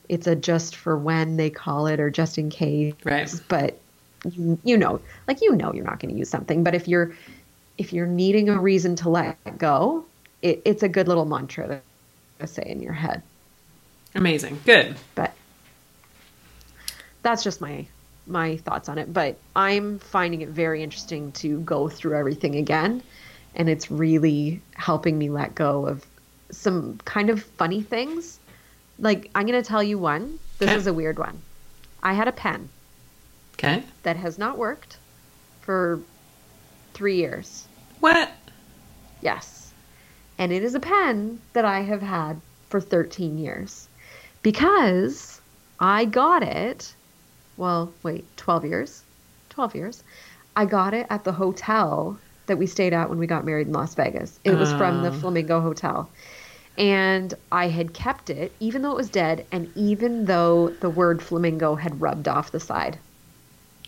It's 0.09 0.27
a 0.27 0.37
just 0.37 0.77
for 0.77 0.99
when 0.99 1.37
they 1.37 1.51
call 1.51 1.87
it 1.87 1.99
or 1.99 2.11
just 2.11 2.37
in 2.37 2.51
case. 2.51 2.95
Right. 3.05 3.33
But 3.49 3.79
you, 4.31 4.59
you 4.65 4.77
know, 4.77 5.01
like 5.27 5.41
you 5.41 5.55
know 5.55 5.73
you're 5.73 5.85
not 5.85 6.01
going 6.01 6.13
to 6.13 6.19
use 6.19 6.29
something, 6.29 6.63
but 6.63 6.75
if 6.75 6.89
you're 6.89 7.15
if 7.79 7.93
you're 7.93 8.07
needing 8.07 8.49
a 8.49 8.59
reason 8.59 8.97
to 8.97 9.09
let 9.09 9.59
go, 9.59 10.05
it, 10.45 10.61
it's 10.65 10.83
a 10.85 10.89
good 10.89 11.09
little 11.09 11.25
mantra 11.25 11.67
to, 11.67 11.81
to 12.39 12.47
say 12.47 12.63
in 12.67 12.81
your 12.81 12.93
head. 12.93 13.23
Amazing. 14.15 14.61
Good. 14.65 14.95
But 15.17 15.35
that's 17.23 17.43
just 17.43 17.61
my 17.61 17.87
my 18.27 18.59
thoughts 18.59 18.89
on 18.89 18.99
it. 18.99 19.13
But 19.13 19.37
I'm 19.57 19.99
finding 19.99 20.43
it 20.43 20.51
very 20.51 20.83
interesting 20.83 21.33
to 21.33 21.61
go 21.61 21.89
through 21.89 22.17
everything 22.17 22.55
again, 22.57 23.03
and 23.57 23.69
it's 23.69 23.91
really 23.91 24.61
helping 24.75 25.19
me 25.19 25.31
let 25.31 25.55
go 25.55 25.87
of 25.87 26.05
some 26.51 26.99
kind 27.05 27.31
of 27.31 27.43
funny 27.43 27.83
things. 27.83 28.39
Like 28.99 29.31
I'm 29.35 29.47
going 29.47 29.61
to 29.61 29.67
tell 29.67 29.83
you 29.83 29.99
one. 29.99 30.39
This 30.59 30.69
Okay. 30.69 30.77
is 30.77 30.87
a 30.87 30.93
weird 30.93 31.19
one. 31.19 31.41
I 32.03 32.13
had 32.13 32.29
a 32.29 32.33
pen 32.33 32.69
Okay. 33.55 33.83
that 34.05 34.17
has 34.17 34.39
not 34.39 34.57
worked 34.59 34.99
for 35.63 35.99
three 36.93 37.17
years. 37.17 37.67
What? 38.01 38.31
Yes. 39.23 39.64
And 40.39 40.53
it 40.53 40.65
is 40.65 40.75
a 40.75 40.81
pen 40.81 41.41
that 41.53 41.65
I 41.65 41.81
have 41.81 42.03
had 42.03 42.41
for 42.69 42.81
13 42.81 43.39
years 43.39 43.89
because 44.43 45.41
I 45.81 46.05
got 46.05 46.43
it. 46.43 46.95
Well, 47.57 47.93
wait, 48.03 48.25
12 48.37 48.65
years. 48.65 49.03
12 49.51 49.75
years. 49.75 50.03
I 50.57 50.65
got 50.65 50.95
it 50.95 51.07
at 51.11 51.25
the 51.25 51.33
hotel 51.33 52.19
that 52.47 52.59
we 52.59 52.67
stayed 52.67 52.93
at 52.93 53.09
when 53.09 53.19
we 53.19 53.27
got 53.27 53.45
married 53.45 53.69
in 53.69 53.73
Las 53.73 53.95
Vegas. 53.95 54.39
It 54.45 54.55
was 54.55 54.73
from 54.75 55.03
the 55.03 55.09
Oh. 55.09 55.13
Flamingo 55.13 55.61
Hotel. 55.61 56.09
And 56.77 57.33
I 57.53 57.69
had 57.69 57.95
kept 57.95 58.31
it, 58.31 58.53
even 58.59 58.83
though 58.83 58.91
it 58.91 58.97
was 58.97 59.09
dead, 59.09 59.47
and 59.53 59.71
even 59.77 60.25
though 60.25 60.71
the 60.81 60.91
word 60.91 61.23
flamingo 61.23 61.77
had 61.77 62.01
rubbed 62.01 62.27
off 62.27 62.51
the 62.51 62.59
side. 62.59 62.99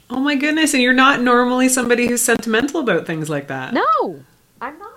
Oh 0.08 0.20
my 0.20 0.36
goodness, 0.36 0.72
and 0.72 0.82
you're 0.82 0.92
not 0.92 1.20
normally 1.20 1.68
somebody 1.68 2.06
who's 2.06 2.22
sentimental 2.22 2.80
about 2.80 3.04
things 3.06 3.28
like 3.28 3.48
that. 3.48 3.74
No, 3.74 4.20
I'm 4.60 4.78
not. 4.78 4.95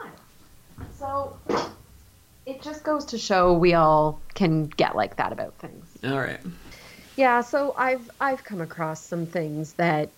So 1.09 1.39
it 2.45 2.61
just 2.61 2.83
goes 2.83 3.03
to 3.05 3.17
show 3.17 3.53
we 3.53 3.73
all 3.73 4.19
can 4.35 4.67
get 4.67 4.95
like 4.95 5.15
that 5.15 5.31
about 5.31 5.55
things. 5.55 5.85
All 6.03 6.19
right. 6.19 6.39
Yeah, 7.15 7.41
so 7.41 7.73
I've 7.77 8.11
I've 8.21 8.43
come 8.43 8.61
across 8.61 9.03
some 9.03 9.25
things 9.25 9.73
that 9.73 10.09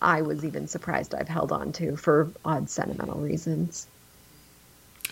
I 0.00 0.22
was 0.22 0.42
even 0.42 0.66
surprised 0.66 1.14
I've 1.14 1.28
held 1.28 1.52
on 1.52 1.72
to 1.72 1.96
for 1.96 2.30
odd 2.42 2.70
sentimental 2.70 3.20
reasons. 3.20 3.86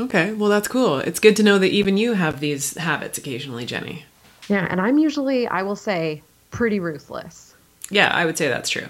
Okay, 0.01 0.33
well 0.33 0.49
that's 0.49 0.67
cool. 0.67 0.99
It's 1.01 1.21
good 1.21 1.37
to 1.37 1.43
know 1.43 1.59
that 1.59 1.71
even 1.71 1.99
you 1.99 2.15
have 2.15 2.41
these 2.41 2.75
habits 2.79 3.19
occasionally, 3.19 3.67
Jenny. 3.67 4.07
Yeah, 4.49 4.67
and 4.71 4.81
I'm 4.81 4.97
usually, 4.97 5.47
I 5.47 5.63
will 5.63 5.77
say, 5.77 6.23
pretty 6.51 6.81
ruthless. 6.81 7.55
Yeah, 7.91 8.09
I 8.09 8.25
would 8.25 8.39
say 8.39 8.49
that's 8.49 8.71
true. 8.71 8.87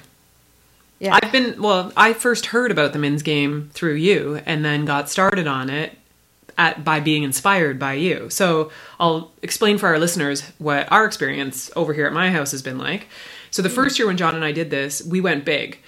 Yeah. 1.01 1.19
I've 1.21 1.33
been 1.33 1.61
well, 1.61 1.93
I 1.97 2.13
first 2.13 2.47
heard 2.47 2.71
about 2.71 2.93
the 2.93 3.01
Mins 3.01 3.25
game 3.25 3.71
through 3.73 3.95
you 3.95 4.41
and 4.47 4.65
then 4.65 4.85
got 4.85 5.11
started 5.11 5.49
on 5.49 5.69
it 5.69 5.99
at 6.59 6.85
by 6.85 7.01
being 7.01 7.23
inspired 7.23 7.79
by 7.79 7.95
you. 7.95 8.29
So, 8.31 8.71
I'll 9.01 9.33
explain 9.43 9.79
for 9.79 9.89
our 9.89 9.99
listeners 9.99 10.43
what 10.59 10.91
our 10.91 11.05
experience 11.05 11.71
over 11.77 11.93
here 11.93 12.07
at 12.07 12.13
my 12.13 12.31
house 12.31 12.53
has 12.53 12.63
been 12.63 12.79
like. 12.79 13.09
So, 13.51 13.63
the 13.63 13.71
first 13.71 13.99
year 13.99 14.07
when 14.07 14.17
John 14.17 14.35
and 14.35 14.45
I 14.45 14.53
did 14.53 14.71
this, 14.71 15.03
we 15.03 15.21
went 15.21 15.45
big. 15.45 15.79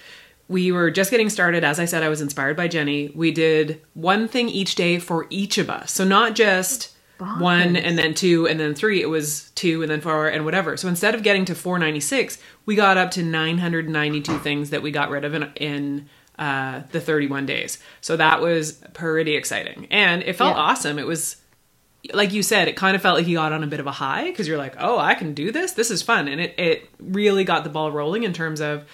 We 0.48 0.72
were 0.72 0.90
just 0.90 1.10
getting 1.10 1.30
started. 1.30 1.64
As 1.64 1.80
I 1.80 1.86
said, 1.86 2.02
I 2.02 2.08
was 2.08 2.20
inspired 2.20 2.56
by 2.56 2.68
Jenny. 2.68 3.10
We 3.14 3.30
did 3.30 3.80
one 3.94 4.28
thing 4.28 4.48
each 4.48 4.74
day 4.74 4.98
for 4.98 5.26
each 5.30 5.58
of 5.58 5.70
us. 5.70 5.92
So, 5.92 6.04
not 6.04 6.34
just 6.34 6.94
one 7.18 7.76
and 7.76 7.96
then 7.96 8.14
two 8.14 8.46
and 8.46 8.58
then 8.58 8.74
three. 8.74 9.00
It 9.00 9.08
was 9.08 9.50
two 9.54 9.82
and 9.82 9.90
then 9.90 10.00
four 10.00 10.28
and 10.28 10.44
whatever. 10.44 10.76
So 10.76 10.88
instead 10.88 11.14
of 11.14 11.22
getting 11.22 11.44
to 11.46 11.54
496, 11.54 12.38
we 12.66 12.74
got 12.74 12.96
up 12.96 13.10
to 13.12 13.22
992 13.22 14.38
things 14.38 14.70
that 14.70 14.82
we 14.82 14.90
got 14.90 15.10
rid 15.10 15.24
of 15.24 15.34
in, 15.34 15.52
in 15.56 16.08
uh, 16.38 16.82
the 16.92 17.00
31 17.00 17.46
days. 17.46 17.78
So 18.00 18.16
that 18.16 18.40
was 18.40 18.72
pretty 18.92 19.36
exciting. 19.36 19.86
And 19.90 20.22
it 20.22 20.34
felt 20.36 20.56
Yeah. 20.56 20.62
awesome. 20.62 20.98
It 20.98 21.06
was, 21.06 21.36
like 22.12 22.32
you 22.32 22.42
said, 22.42 22.68
it 22.68 22.76
kind 22.76 22.96
of 22.96 23.02
felt 23.02 23.16
like 23.18 23.26
you 23.26 23.36
got 23.36 23.52
on 23.52 23.62
a 23.62 23.66
bit 23.66 23.80
of 23.80 23.86
a 23.86 23.92
high 23.92 24.24
because 24.30 24.46
you're 24.48 24.58
like, 24.58 24.74
oh, 24.78 24.98
I 24.98 25.14
can 25.14 25.32
do 25.34 25.52
this. 25.52 25.72
This 25.72 25.90
is 25.90 26.02
fun. 26.02 26.28
And 26.28 26.40
it, 26.40 26.54
it 26.58 26.90
really 26.98 27.44
got 27.44 27.64
the 27.64 27.70
ball 27.70 27.90
rolling 27.92 28.24
in 28.24 28.32
terms 28.32 28.60
of 28.60 28.84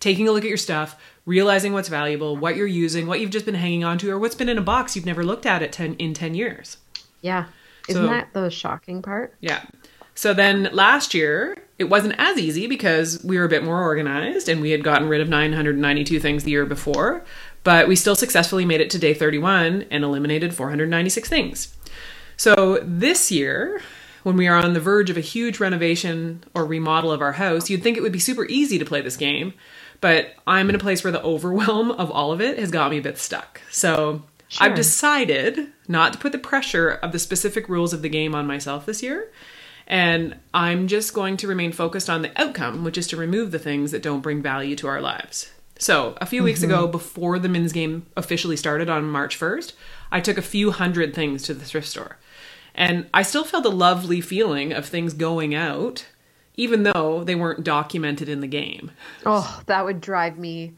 taking 0.00 0.28
a 0.28 0.32
look 0.32 0.44
at 0.44 0.48
your 0.48 0.56
stuff, 0.58 0.96
realizing 1.26 1.72
what's 1.72 1.88
valuable, 1.88 2.36
what 2.36 2.56
you're 2.56 2.66
using, 2.66 3.06
what 3.06 3.20
you've 3.20 3.30
just 3.30 3.46
been 3.46 3.54
hanging 3.54 3.84
on 3.84 3.98
to, 3.98 4.10
or 4.10 4.18
what's 4.18 4.34
been 4.34 4.48
in 4.48 4.58
a 4.58 4.62
box 4.62 4.94
you've 4.96 5.06
never 5.06 5.24
looked 5.24 5.46
at 5.46 5.62
it 5.62 5.72
10, 5.72 5.94
in 5.94 6.12
10 6.14 6.34
years. 6.34 6.76
Yeah. 7.20 7.46
Isn't 7.88 8.02
So- 8.02 8.08
that 8.08 8.32
the 8.32 8.50
shocking 8.50 9.00
part? 9.02 9.34
Yeah. 9.40 9.62
So 10.14 10.34
then 10.34 10.68
last 10.72 11.14
year, 11.14 11.56
it 11.82 11.90
wasn't 11.90 12.14
as 12.16 12.38
easy 12.38 12.66
because 12.66 13.22
we 13.24 13.36
were 13.36 13.44
a 13.44 13.48
bit 13.48 13.64
more 13.64 13.82
organized 13.82 14.48
and 14.48 14.60
we 14.60 14.70
had 14.70 14.84
gotten 14.84 15.08
rid 15.08 15.20
of 15.20 15.28
992 15.28 16.20
things 16.20 16.44
the 16.44 16.52
year 16.52 16.64
before, 16.64 17.24
but 17.64 17.88
we 17.88 17.96
still 17.96 18.14
successfully 18.14 18.64
made 18.64 18.80
it 18.80 18.88
to 18.90 18.98
day 18.98 19.12
31 19.12 19.86
and 19.90 20.04
eliminated 20.04 20.54
496 20.54 21.28
things. 21.28 21.76
So 22.36 22.78
this 22.82 23.30
year, 23.30 23.82
when 24.22 24.36
we 24.36 24.46
are 24.46 24.56
on 24.56 24.74
the 24.74 24.80
verge 24.80 25.10
of 25.10 25.16
a 25.16 25.20
huge 25.20 25.58
renovation 25.58 26.44
or 26.54 26.64
remodel 26.64 27.10
of 27.10 27.20
our 27.20 27.32
house, 27.32 27.68
you'd 27.68 27.82
think 27.82 27.96
it 27.96 28.02
would 28.02 28.12
be 28.12 28.18
super 28.20 28.46
easy 28.46 28.78
to 28.78 28.84
play 28.84 29.00
this 29.00 29.16
game, 29.16 29.52
but 30.00 30.36
I'm 30.46 30.68
in 30.68 30.76
a 30.76 30.78
place 30.80 31.02
where 31.02 31.12
the 31.12 31.22
overwhelm 31.22 31.90
of 31.90 32.10
all 32.10 32.30
of 32.30 32.40
it 32.40 32.58
has 32.58 32.70
got 32.70 32.90
me 32.90 32.98
a 32.98 33.02
bit 33.02 33.18
stuck. 33.18 33.60
So 33.70 34.22
Sure. 34.52 34.66
I've 34.66 34.74
decided 34.74 35.72
not 35.88 36.12
to 36.12 36.18
put 36.18 36.32
the 36.32 36.38
pressure 36.38 36.90
of 36.90 37.12
the 37.12 37.18
specific 37.18 37.70
rules 37.70 37.94
of 37.94 38.02
the 38.02 38.10
game 38.10 38.34
on 38.34 38.46
myself 38.46 38.84
this 38.84 39.02
year. 39.02 39.32
And 39.92 40.36
I'm 40.54 40.88
just 40.88 41.12
going 41.12 41.36
to 41.36 41.46
remain 41.46 41.70
focused 41.70 42.08
on 42.08 42.22
the 42.22 42.40
outcome, 42.40 42.82
which 42.82 42.96
is 42.96 43.06
to 43.08 43.16
remove 43.18 43.50
the 43.50 43.58
things 43.58 43.90
that 43.90 44.02
don't 44.02 44.22
bring 44.22 44.40
value 44.40 44.74
to 44.76 44.86
our 44.88 45.02
lives. 45.02 45.52
So, 45.78 46.16
a 46.18 46.24
few 46.24 46.42
weeks 46.42 46.62
ago, 46.62 46.84
mm-hmm. 46.84 46.92
before 46.92 47.38
the 47.38 47.50
Mins 47.50 47.74
game 47.74 48.06
officially 48.16 48.56
started 48.56 48.88
on 48.88 49.04
March 49.04 49.38
1st, 49.38 49.74
I 50.10 50.20
took 50.20 50.38
a 50.38 50.42
few 50.42 50.70
hundred 50.70 51.12
things 51.12 51.42
to 51.42 51.52
the 51.52 51.66
thrift 51.66 51.88
store. 51.88 52.16
And 52.74 53.06
I 53.12 53.20
still 53.20 53.44
felt 53.44 53.66
a 53.66 53.68
lovely 53.68 54.22
feeling 54.22 54.72
of 54.72 54.86
things 54.86 55.12
going 55.12 55.54
out, 55.54 56.06
even 56.56 56.84
though 56.84 57.22
they 57.22 57.34
weren't 57.34 57.62
documented 57.62 58.30
in 58.30 58.40
the 58.40 58.46
game. 58.46 58.92
Oh, 59.26 59.60
that 59.66 59.84
would 59.84 60.00
drive 60.00 60.38
me. 60.38 60.72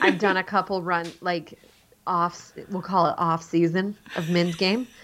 I've 0.00 0.20
done 0.20 0.36
a 0.36 0.44
couple 0.44 0.80
run 0.80 1.10
like 1.20 1.58
off 2.06 2.52
we'll 2.70 2.82
call 2.82 3.06
it 3.06 3.14
off 3.18 3.42
season 3.42 3.96
of 4.16 4.30
Mins 4.30 4.56
game 4.56 4.86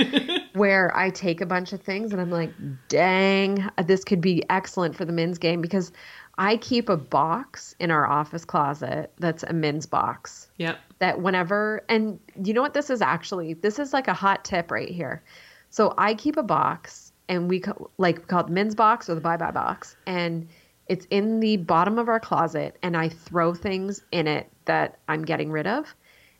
where 0.57 0.97
I 0.97 1.11
take 1.11 1.41
a 1.41 1.47
bunch 1.47 1.73
of 1.73 1.83
things 1.83 2.13
and 2.13 2.21
I'm 2.21 2.31
like, 2.31 2.53
"Dang, 2.89 3.69
this 3.85 4.05
could 4.05 4.21
be 4.21 4.43
excellent 4.49 4.97
for 4.97 5.05
the 5.05 5.13
Mins 5.13 5.39
game 5.39 5.61
because 5.61 5.93
I 6.39 6.57
keep 6.59 6.89
a 6.89 6.97
box 6.97 7.75
in 7.79 7.91
our 7.91 8.07
office 8.07 8.45
closet 8.45 9.13
that's 9.19 9.43
a 9.43 9.53
men's 9.53 9.87
box. 9.87 10.49
Yep. 10.59 10.79
that 10.99 11.21
whenever 11.21 11.85
and 11.89 12.19
you 12.43 12.55
know 12.55 12.63
what 12.63 12.75
this 12.75 12.91
is 12.91 13.03
actually? 13.03 13.55
This 13.55 13.79
is 13.79 13.93
like 13.93 14.09
a 14.09 14.15
hot 14.15 14.45
tip 14.45 14.71
right 14.71 14.89
here. 14.89 15.23
So 15.71 15.95
i 15.99 16.15
keep 16.15 16.37
a 16.37 16.43
box 16.43 17.13
and 17.29 17.49
we 17.49 17.63
like 17.99 18.19
we 18.19 18.25
call 18.25 18.41
it 18.41 18.47
the 18.47 18.53
men's 18.53 18.75
box 18.75 19.09
or 19.09 19.15
the 19.15 19.21
bye 19.21 19.37
bye 19.37 19.51
box 19.51 19.97
and 20.07 20.49
it's 20.87 21.07
in 21.11 21.41
the 21.41 21.57
bottom 21.57 21.99
of 21.99 22.09
our 22.09 22.21
closet 22.21 22.77
and 22.83 22.97
i 22.97 23.09
throw 23.09 23.53
things 23.53 24.03
in 24.13 24.27
it 24.27 24.49
that 24.67 24.99
i'm 25.09 25.25
getting 25.25 25.51
rid 25.51 25.67
of. 25.67 25.95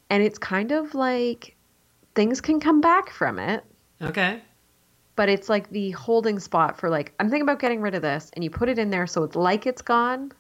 And 0.09 0.23
it's 0.23 0.39
kind 0.39 0.73
of 0.73 0.95
like 0.95 1.57
things 2.15 2.41
can 2.41 2.61
come 2.61 2.81
back 2.81 3.11
from 3.11 3.39
it 3.39 3.65
Okay. 4.03 4.41
but 5.17 5.29
it's 5.29 5.49
like 5.49 5.71
the 5.71 5.91
holding 5.93 6.39
spot 6.39 6.79
for 6.79 6.91
like 6.91 7.13
i'm 7.21 7.29
thinking 7.31 7.43
about 7.43 7.59
getting 7.61 7.81
rid 7.81 7.95
of 7.95 8.03
this 8.03 8.31
and 8.35 8.45
you 8.45 8.51
put 8.51 8.69
it 8.69 8.79
in 8.79 8.91
there 8.91 9.07
so 9.07 9.23
it's 9.25 9.37
like 9.37 9.67
it's 9.67 9.83
gone 9.83 10.31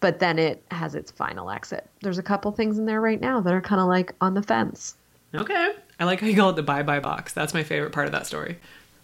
but 0.00 0.18
then 0.20 0.38
it 0.38 0.62
has 0.70 0.94
its 0.94 1.10
final 1.10 1.50
exit 1.50 1.88
there's 2.02 2.18
a 2.18 2.22
couple 2.22 2.50
things 2.52 2.78
in 2.78 2.86
there 2.86 3.00
right 3.00 3.20
now 3.20 3.40
that 3.40 3.52
are 3.52 3.60
kind 3.60 3.80
of 3.80 3.88
like 3.88 4.14
on 4.20 4.34
the 4.34 4.42
fence 4.42 4.94
Okay. 5.34 5.72
I 5.98 6.04
like 6.04 6.20
how 6.20 6.28
you 6.28 6.36
call 6.36 6.50
it 6.50 6.56
the 6.56 6.62
bye 6.62 6.82
bye 6.84 7.00
box. 7.00 7.32
That's 7.34 7.52
my 7.52 7.62
favorite 7.62 7.92
part 7.92 8.06
of 8.06 8.12
that 8.12 8.26
story. 8.26 8.58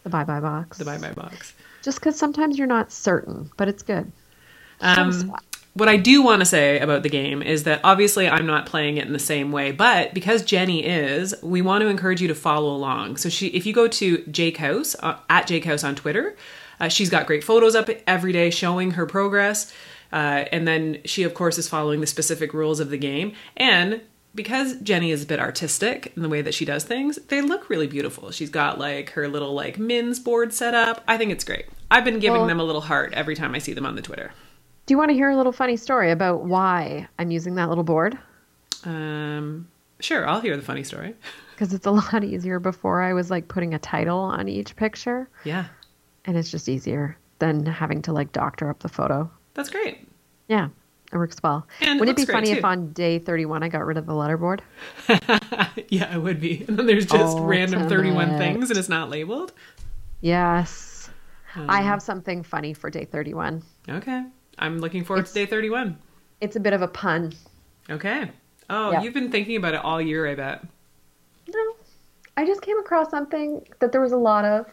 the 0.04 0.08
bye 0.08 0.24
bye 0.24 0.40
box 0.40 0.78
The 0.78 0.84
bye 0.84 0.96
bye 0.98 1.12
box. 1.12 1.52
just 1.82 1.98
because 1.98 2.16
sometimes 2.16 2.56
you're 2.56 2.66
not 2.68 2.90
certain 2.92 3.50
but 3.56 3.68
it's 3.68 3.82
good 3.82 4.10
Um. 4.80 5.34
What 5.74 5.88
I 5.88 5.96
do 5.96 6.22
want 6.22 6.40
to 6.40 6.46
say 6.46 6.78
about 6.78 7.02
the 7.02 7.08
game 7.08 7.42
is 7.42 7.62
that 7.64 7.80
obviously 7.82 8.28
I'm 8.28 8.46
not 8.46 8.66
playing 8.66 8.98
it 8.98 9.06
in 9.06 9.12
the 9.12 9.18
same 9.18 9.52
way, 9.52 9.72
but 9.72 10.12
because 10.12 10.42
Jenny 10.44 10.84
is, 10.84 11.34
we 11.42 11.62
want 11.62 11.82
to 11.82 11.88
encourage 11.88 12.20
you 12.20 12.28
to 12.28 12.34
follow 12.34 12.74
along. 12.74 13.16
So 13.16 13.28
she, 13.28 13.46
if 13.48 13.64
you 13.64 13.72
go 13.72 13.88
to 13.88 14.18
Jake 14.26 14.58
House 14.58 14.94
uh, 15.00 15.16
at 15.30 15.46
Jake 15.46 15.64
House 15.64 15.82
on 15.82 15.94
Twitter, 15.94 16.36
uh, 16.78 16.88
she's 16.88 17.08
got 17.10 17.26
great 17.26 17.42
photos 17.44 17.74
up 17.74 17.88
every 18.06 18.32
day 18.32 18.50
showing 18.50 18.92
her 18.92 19.06
progress, 19.06 19.72
uh, 20.12 20.44
and 20.52 20.68
then 20.68 20.98
she 21.06 21.22
of 21.22 21.32
course 21.32 21.56
is 21.56 21.68
following 21.68 22.00
the 22.00 22.06
specific 22.06 22.52
rules 22.52 22.80
of 22.80 22.90
the 22.90 22.98
game 22.98 23.32
and. 23.56 24.02
Because 24.34 24.80
Jenny 24.80 25.10
is 25.10 25.24
a 25.24 25.26
bit 25.26 25.38
artistic 25.40 26.10
in 26.16 26.22
the 26.22 26.28
way 26.30 26.40
that 26.40 26.54
she 26.54 26.64
does 26.64 26.84
things, 26.84 27.16
they 27.28 27.42
look 27.42 27.68
really 27.68 27.86
beautiful. 27.86 28.30
She's 28.30 28.48
got 28.48 28.78
like 28.78 29.10
her 29.10 29.28
little 29.28 29.52
like 29.52 29.78
men's 29.78 30.18
board 30.18 30.54
set 30.54 30.72
up. 30.72 31.04
I 31.06 31.18
think 31.18 31.32
it's 31.32 31.44
great. 31.44 31.66
I've 31.90 32.06
been 32.06 32.18
giving 32.18 32.38
Well- 32.38 32.46
them 32.46 32.58
a 32.58 32.64
little 32.64 32.80
heart 32.80 33.12
every 33.12 33.36
time 33.36 33.54
I 33.54 33.58
see 33.58 33.74
them 33.74 33.84
on 33.84 33.94
the 33.94 34.00
Twitter. 34.00 34.32
Do 34.86 34.94
you 34.94 34.98
want 34.98 35.10
to 35.10 35.14
hear 35.14 35.30
a 35.30 35.36
little 35.36 35.52
funny 35.52 35.76
story 35.76 36.10
about 36.10 36.44
why 36.44 37.08
i'm 37.18 37.30
using 37.30 37.54
that 37.56 37.68
little 37.68 37.84
board? 37.84 38.18
Um, 38.84 39.68
sure, 40.00 40.26
I'll 40.28 40.40
hear 40.40 40.56
the 40.56 40.62
funny 40.62 40.82
story. 40.84 41.14
because 41.52 41.72
it's 41.72 41.86
a 41.86 41.90
lot 41.90 42.24
easier. 42.24 42.58
Before 42.58 43.00
i 43.02 43.12
was 43.12 43.30
like 43.30 43.46
putting 43.48 43.74
a 43.74 43.78
title 43.78 44.18
on 44.18 44.48
each 44.48 44.74
picture. 44.76 45.28
Yeah, 45.44 45.66
and 46.24 46.36
it's 46.36 46.50
just 46.50 46.68
easier 46.68 47.16
than 47.38 47.64
having 47.66 48.02
to 48.02 48.12
like 48.12 48.32
doctor 48.32 48.68
up 48.70 48.80
the 48.80 48.88
photo. 48.88 49.30
That's 49.54 49.70
great. 49.70 50.06
yeah 50.48 50.68
it 51.12 51.18
works 51.18 51.36
well. 51.44 51.66
And 51.82 52.00
wouldn't 52.00 52.18
it 52.18 52.22
looks 52.22 52.26
be 52.30 52.32
funny 52.32 52.50
if 52.52 52.64
on 52.64 52.92
day 52.94 53.18
31 53.18 53.62
i 53.62 53.68
got 53.68 53.84
rid 53.84 53.98
of 53.98 54.06
the 54.06 54.14
letterboard? 54.14 54.60
Yeah, 55.88 56.14
it 56.14 56.18
would 56.18 56.40
be. 56.40 56.64
And 56.68 56.78
then 56.78 56.86
there's 56.86 57.04
just 57.06 57.38
random 57.38 57.86
31 57.88 58.38
things 58.38 58.70
and 58.70 58.78
it's 58.78 58.88
not 58.88 59.10
labeled. 59.10 59.52
yes. 60.22 61.10
I 61.54 61.80
Um, 61.80 61.84
have 61.84 62.00
something 62.02 62.42
funny 62.42 62.72
for 62.72 62.88
day 62.88 63.04
31 63.04 63.62
Okay. 63.90 64.24
I'm 64.58 64.78
looking 64.78 65.04
forward 65.04 65.26
to 65.26 65.32
day 65.32 65.46
31. 65.46 65.98
it's 66.40 66.56
a 66.56 66.60
bit 66.60 66.72
of 66.72 66.82
a 66.82 66.88
pun 66.88 67.32
Okay. 67.90 68.30
Oh, 68.70 68.92
Yeah. 68.92 69.02
you've 69.02 69.14
been 69.14 69.30
thinking 69.30 69.56
about 69.56 69.74
it 69.74 69.80
all 69.84 70.00
year, 70.00 70.26
I 70.26 70.34
bet. 70.34 70.64
No, 71.52 71.76
I 72.36 72.46
just 72.46 72.62
came 72.62 72.78
across 72.78 73.10
something 73.10 73.66
that 73.80 73.92
there 73.92 74.00
was 74.00 74.12
a 74.12 74.16
lot 74.16 74.44
of. 74.44 74.66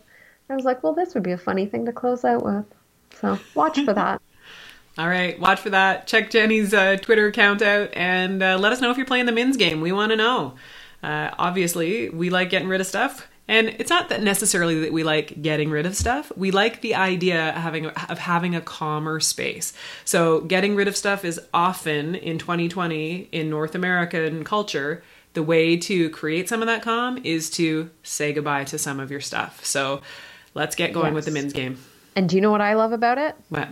I 0.49 0.55
was 0.55 0.63
like, 0.65 0.81
well, 0.83 0.93
this 0.93 1.13
would 1.13 1.23
be 1.23 1.31
a 1.31 1.37
funny 1.37 1.65
thing 1.65 1.85
to 1.85 1.91
close 1.91 2.23
out 2.25 2.43
with. 2.43 2.65
So 3.19 3.37
watch 3.55 3.79
for 3.83 3.93
that. 3.93 4.21
All 4.97 5.07
right, 5.07 5.39
watch 5.39 5.59
for 5.59 5.69
that. 5.71 6.07
Check 6.07 6.29
Jenny's 6.29 6.73
uh, 6.73 6.97
Twitter 6.97 7.27
account 7.27 7.61
out 7.61 7.89
and 7.93 8.41
uh, 8.43 8.57
let 8.59 8.71
us 8.73 8.81
know 8.81 8.91
if 8.91 8.97
you're 8.97 9.05
playing 9.05 9.25
the 9.27 9.31
Mins 9.31 9.57
game. 9.57 9.81
We 9.81 9.91
want 9.91 10.11
to 10.11 10.15
know. 10.15 10.55
Uh, 11.01 11.29
obviously, 11.37 12.09
we 12.09 12.29
like 12.29 12.49
getting 12.49 12.67
rid 12.67 12.81
of 12.81 12.87
stuff. 12.87 13.27
And 13.49 13.69
it's 13.79 13.89
not 13.89 14.09
that 14.09 14.21
necessarily 14.21 14.79
that 14.81 14.93
we 14.93 15.03
like 15.03 15.41
getting 15.41 15.69
rid 15.71 15.85
of 15.85 15.95
stuff. 15.95 16.31
We 16.37 16.51
like 16.51 16.81
the 16.81 16.95
idea 16.95 17.49
of 17.49 17.55
having, 17.55 17.87
of 17.87 18.19
having 18.19 18.55
a 18.55 18.61
calmer 18.61 19.19
space. 19.19 19.73
So, 20.05 20.41
getting 20.41 20.75
rid 20.75 20.87
of 20.87 20.95
stuff 20.95 21.25
is 21.25 21.41
often 21.53 22.15
in 22.15 22.37
2020 22.37 23.27
in 23.31 23.49
North 23.49 23.75
American 23.75 24.43
culture 24.43 25.03
the 25.33 25.43
way 25.43 25.77
to 25.77 26.09
create 26.09 26.49
some 26.49 26.61
of 26.61 26.67
that 26.67 26.81
calm 26.81 27.19
is 27.23 27.49
to 27.51 27.89
say 28.03 28.33
goodbye 28.33 28.63
to 28.65 28.77
some 28.77 28.99
of 28.99 29.11
your 29.11 29.21
stuff. 29.21 29.63
So 29.63 30.01
let's 30.53 30.75
get 30.75 30.93
going 30.93 31.13
with 31.13 31.25
the 31.25 31.31
Mins 31.31 31.53
game. 31.53 31.77
And 32.15 32.27
do 32.27 32.35
you 32.35 32.41
know 32.41 32.51
what 32.51 32.61
I 32.61 32.73
love 32.73 32.91
about 32.91 33.17
it? 33.17 33.35
What? 33.49 33.69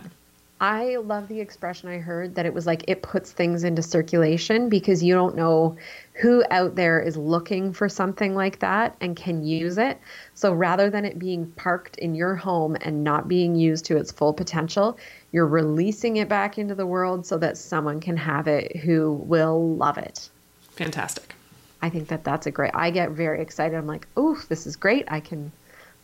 I 0.60 0.96
love 0.96 1.28
the 1.28 1.40
expression 1.40 1.88
I 1.88 1.98
heard 1.98 2.34
that 2.34 2.44
it 2.44 2.52
was 2.52 2.66
like 2.66 2.84
it 2.88 3.02
puts 3.02 3.30
things 3.30 3.62
into 3.62 3.80
circulation 3.80 4.68
because 4.68 5.04
you 5.04 5.14
don't 5.14 5.36
know 5.36 5.76
who 6.14 6.42
out 6.50 6.74
there 6.74 7.00
is 7.00 7.16
looking 7.16 7.72
for 7.72 7.88
something 7.88 8.34
like 8.34 8.58
that 8.58 8.96
and 9.00 9.14
can 9.14 9.44
use 9.44 9.78
it. 9.78 9.98
So 10.34 10.52
rather 10.52 10.90
than 10.90 11.04
it 11.04 11.16
being 11.16 11.46
parked 11.52 11.98
in 11.98 12.16
your 12.16 12.34
home 12.34 12.76
and 12.80 13.04
not 13.04 13.28
being 13.28 13.54
used 13.54 13.84
to 13.84 13.96
its 13.96 14.10
full 14.10 14.32
potential, 14.32 14.98
you're 15.30 15.46
releasing 15.46 16.16
it 16.16 16.28
back 16.28 16.58
into 16.58 16.74
the 16.74 16.86
world 16.86 17.24
so 17.24 17.38
that 17.38 17.56
someone 17.56 18.00
can 18.00 18.16
have 18.16 18.48
it 18.48 18.76
who 18.78 19.12
will 19.12 19.76
love 19.76 19.96
it. 19.96 20.28
Fantastic. 20.72 21.36
I 21.82 21.88
think 21.88 22.08
that 22.08 22.24
that's 22.24 22.46
a 22.46 22.50
great. 22.50 22.72
I 22.74 22.90
get 22.90 23.10
very 23.10 23.40
excited. 23.40 23.76
I'm 23.76 23.86
like, 23.86 24.08
"Ooh, 24.18 24.38
this 24.48 24.66
is 24.66 24.74
great. 24.74 25.04
I 25.06 25.20
can 25.20 25.52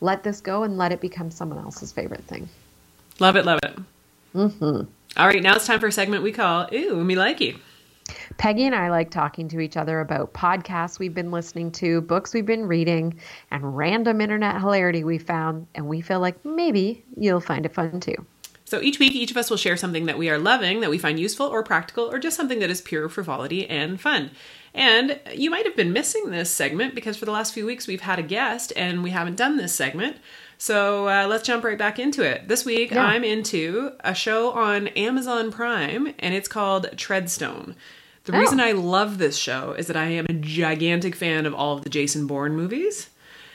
let 0.01 0.23
this 0.23 0.41
go 0.41 0.63
and 0.63 0.79
let 0.79 0.93
it 0.93 1.01
become 1.01 1.33
someone 1.33 1.59
else's 1.59 1.91
favorite 1.91 2.23
thing." 2.23 2.49
Love 3.19 3.35
it, 3.35 3.45
love 3.45 3.59
it. 3.65 3.77
Mm-hmm. 4.35 4.83
All 5.17 5.27
right, 5.27 5.43
now 5.43 5.55
it's 5.55 5.67
time 5.67 5.79
for 5.79 5.87
a 5.87 5.93
segment 5.93 6.23
we 6.23 6.33
call 6.33 6.69
Ooh, 6.75 7.05
Me 7.05 7.15
Like 7.15 7.41
You. 7.41 7.59
Peggy 8.37 8.65
and 8.65 8.75
I 8.75 8.91
like 8.91 9.11
talking 9.11 9.49
to 9.49 9.61
each 9.61 9.77
other 9.77 10.01
about 10.01 10.35
podcasts 10.35 10.99
we've 10.99 11.15
been 11.15 11.31
listening 11.31 11.71
to, 11.73 12.01
books 12.01 12.35
we've 12.35 12.45
been 12.45 12.67
reading, 12.67 13.19
and 13.51 13.77
random 13.77 14.21
internet 14.21 14.61
hilarity 14.61 15.05
we 15.05 15.19
found, 15.19 15.69
and 15.75 15.89
we 15.89 16.01
feel 16.01 16.21
like 16.21 16.45
maybe 16.45 17.05
you'll 17.17 17.41
find 17.41 17.65
it 17.65 17.73
fun 17.73 18.01
too. 18.01 18.17
So 18.65 18.81
each 18.81 18.99
week, 18.99 19.15
each 19.15 19.31
of 19.31 19.37
us 19.37 19.51
will 19.51 19.57
share 19.57 19.77
something 19.77 20.07
that 20.07 20.19
we 20.19 20.29
are 20.31 20.39
loving, 20.39 20.81
that 20.81 20.91
we 20.91 20.99
find 20.99 21.21
useful 21.21 21.47
or 21.47 21.63
practical, 21.63 22.11
or 22.11 22.19
just 22.19 22.37
something 22.37 22.59
that 22.59 22.71
is 22.71 22.81
pure 22.81 23.09
frivolity 23.09 23.69
and 23.69 24.01
fun. 24.01 24.31
And 24.75 25.21
you 25.33 25.51
might 25.51 25.67
have 25.67 25.77
been 25.77 25.93
missing 25.93 26.31
this 26.31 26.51
segment 26.51 26.95
because 26.95 27.17
for 27.17 27.25
the 27.25 27.31
last 27.31 27.55
few 27.55 27.67
weeks 27.67 27.87
we've 27.87 28.01
had 28.01 28.19
a 28.19 28.23
guest 28.23 28.73
and 28.75 29.05
we 29.05 29.11
haven't 29.11 29.37
done 29.37 29.57
this 29.57 29.75
segment. 29.75 30.17
So 30.65 31.07
uh, 31.11 31.27
let's 31.29 31.47
jump 31.47 31.63
right 31.63 31.77
back 31.77 31.99
into 31.99 32.23
it. 32.23 32.49
This 32.49 32.65
week 32.65 32.91
Yeah. 32.93 33.05
I'm 33.05 33.23
into 33.23 33.93
a 34.01 34.15
show 34.15 34.51
on 34.53 34.89
Amazon 34.89 35.53
Prime 35.53 36.15
and 36.19 36.33
it's 36.35 36.49
called 36.49 36.87
Treadstone. 36.97 37.75
The 38.25 38.35
Oh. 38.35 38.39
reason 38.41 38.61
I 38.61 38.73
love 38.73 39.19
this 39.19 39.37
show 39.37 39.75
is 39.77 39.89
that 39.89 39.97
I 39.99 40.07
am 40.07 40.25
a 40.27 40.33
gigantic 40.33 41.17
fan 41.17 41.45
of 41.45 41.53
all 41.55 41.77
of 41.77 41.85
the 41.85 41.91
Jason 41.91 42.27
Bourne 42.27 42.57
movies. 42.57 43.11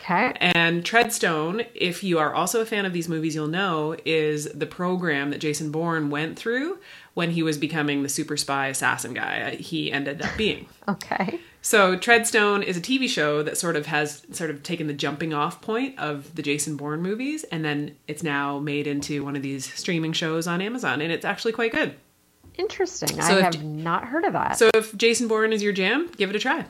Okay. 0.10 0.34
And 0.42 0.84
Treadstone, 0.84 1.68
if 1.76 2.04
you 2.04 2.18
are 2.18 2.34
also 2.34 2.62
a 2.62 2.66
fan 2.66 2.86
of 2.86 2.94
these 2.94 3.08
movies, 3.08 3.36
you'll 3.36 3.48
know 3.48 3.96
is 4.06 4.46
the 4.46 4.66
program 4.66 5.30
that 5.30 5.40
Jason 5.40 5.72
Bourne 5.72 6.10
went 6.10 6.38
through 6.38 6.80
when 7.14 7.32
he 7.32 7.44
was 7.44 7.58
becoming 7.60 8.02
the 8.02 8.10
super 8.10 8.36
spy 8.36 8.68
assassin 8.68 9.14
guy 9.14 9.52
he 9.56 9.92
ended 9.92 10.22
up 10.22 10.36
being. 10.38 10.68
Okay. 10.90 11.40
So 11.62 11.96
Treadstone 11.96 12.64
is 12.64 12.76
a 12.76 12.82
TV 12.82 13.08
show 13.08 13.44
that 13.44 13.60
sort 13.60 13.76
of 13.76 13.86
has 13.86 14.26
sort 14.32 14.50
of 14.50 14.64
taken 14.64 14.88
the 14.88 14.94
jumping 14.94 15.36
off 15.36 15.62
point 15.62 16.00
of 16.00 16.34
the 16.34 16.42
Jason 16.42 16.78
Bourne 16.78 17.04
movies 17.04 17.44
and 17.44 17.64
then 17.64 17.96
it's 18.08 18.24
now 18.24 18.58
made 18.58 18.88
into 18.88 19.24
one 19.24 19.36
of 19.36 19.44
these 19.44 19.72
streaming 19.72 20.14
shows 20.14 20.48
on 20.48 20.62
Amazon 20.62 21.00
and 21.00 21.12
it's 21.12 21.26
actually 21.26 21.52
quite 21.52 21.72
good. 21.72 21.94
Interesting. 22.56 23.10
So 23.22 23.38
I 23.38 23.42
have 23.42 23.64
not 23.64 24.06
heard 24.06 24.26
of 24.26 24.34
that. 24.34 24.58
So 24.58 24.72
if 24.74 24.98
Jason 24.98 25.28
Bourne 25.28 25.54
is 25.54 25.62
your 25.62 25.74
jam, 25.74 26.10
give 26.18 26.32
it 26.32 26.36
a 26.36 26.40
try. 26.40 26.66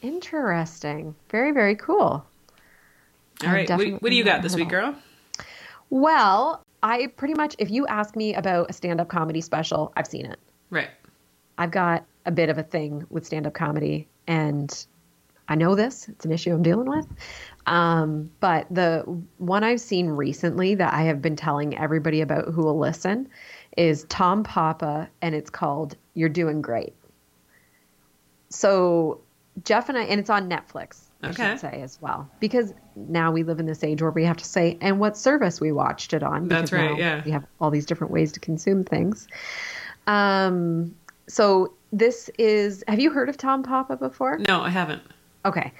Interesting. 0.00 1.16
Very, 1.30 1.50
very 1.50 1.74
cool. 1.74 2.24
All 3.44 3.52
what, 3.52 4.02
what 4.02 4.10
do 4.10 4.16
you 4.16 4.24
got 4.24 4.42
this 4.42 4.54
week, 4.54 4.68
girl? 4.68 4.94
Well, 5.88 6.64
I 6.82 7.08
pretty 7.08 7.34
much, 7.34 7.56
if 7.58 7.70
you 7.70 7.86
ask 7.86 8.16
me 8.16 8.34
about 8.34 8.70
a 8.70 8.72
stand 8.72 9.00
up 9.00 9.08
comedy 9.08 9.40
special, 9.40 9.92
I've 9.96 10.06
seen 10.06 10.26
it. 10.26 10.38
Right. 10.70 10.90
I've 11.58 11.70
got 11.70 12.04
a 12.26 12.30
bit 12.30 12.48
of 12.48 12.58
a 12.58 12.62
thing 12.62 13.04
with 13.10 13.26
stand 13.26 13.46
up 13.46 13.54
comedy, 13.54 14.08
and 14.26 14.86
I 15.48 15.56
know 15.56 15.74
this. 15.74 16.08
It's 16.08 16.24
an 16.24 16.32
issue 16.32 16.52
I'm 16.52 16.62
dealing 16.62 16.88
with. 16.88 17.06
Um, 17.66 18.30
but 18.40 18.66
the 18.70 19.00
one 19.38 19.64
I've 19.64 19.80
seen 19.80 20.08
recently 20.08 20.74
that 20.76 20.94
I 20.94 21.02
have 21.02 21.20
been 21.20 21.36
telling 21.36 21.76
everybody 21.76 22.20
about 22.20 22.48
who 22.48 22.62
will 22.62 22.78
listen 22.78 23.28
is 23.76 24.04
Tom 24.08 24.44
Papa, 24.44 25.08
and 25.20 25.34
it's 25.34 25.50
called 25.50 25.96
You're 26.14 26.28
Doing 26.28 26.62
Great. 26.62 26.94
So, 28.48 29.20
Jeff 29.64 29.88
and 29.88 29.98
I, 29.98 30.02
and 30.04 30.18
it's 30.18 30.30
on 30.30 30.48
Netflix, 30.48 31.09
I 31.22 31.28
Okay. 31.28 31.50
should 31.50 31.60
say 31.60 31.82
as 31.82 31.98
well, 32.00 32.30
because 32.40 32.72
now 32.96 33.30
we 33.30 33.42
live 33.42 33.60
in 33.60 33.66
this 33.66 33.84
age 33.84 34.00
where 34.00 34.10
we 34.10 34.24
have 34.24 34.38
to 34.38 34.44
say, 34.44 34.78
and 34.80 34.98
what 34.98 35.16
service 35.16 35.60
we 35.60 35.70
watched 35.70 36.14
it 36.14 36.22
on. 36.22 36.48
That's 36.48 36.72
right, 36.72 36.96
yeah. 36.98 37.22
We 37.24 37.30
have 37.30 37.44
all 37.60 37.70
these 37.70 37.86
different 37.86 38.12
ways 38.12 38.32
to 38.32 38.40
consume 38.40 38.84
things. 38.84 39.28
Um, 40.06 40.94
so 41.28 41.74
this 41.92 42.30
is, 42.38 42.82
have 42.88 42.98
you 43.00 43.10
heard 43.10 43.28
of 43.28 43.36
Tom 43.36 43.62
Papa 43.62 43.96
before? 43.96 44.38
No, 44.38 44.62
I 44.62 44.70
haven't. 44.70 45.02
Okay. 45.44 45.72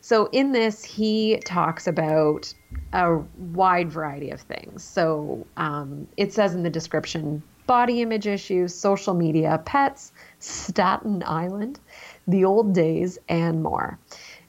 So 0.00 0.26
in 0.32 0.52
this, 0.52 0.84
he 0.84 1.40
talks 1.44 1.86
about 1.86 2.52
a 2.92 3.16
wide 3.36 3.90
variety 3.90 4.30
of 4.30 4.42
things. 4.42 4.84
So 4.84 5.46
um, 5.56 6.06
it 6.16 6.32
says 6.32 6.54
in 6.54 6.62
the 6.62 6.70
description 6.70 7.42
body 7.66 8.02
image 8.02 8.26
issues, 8.26 8.74
social 8.74 9.14
media, 9.14 9.62
pets, 9.64 10.12
Staten 10.38 11.22
Island, 11.26 11.80
the 12.28 12.44
old 12.44 12.74
days, 12.74 13.18
and 13.28 13.62
more. 13.62 13.98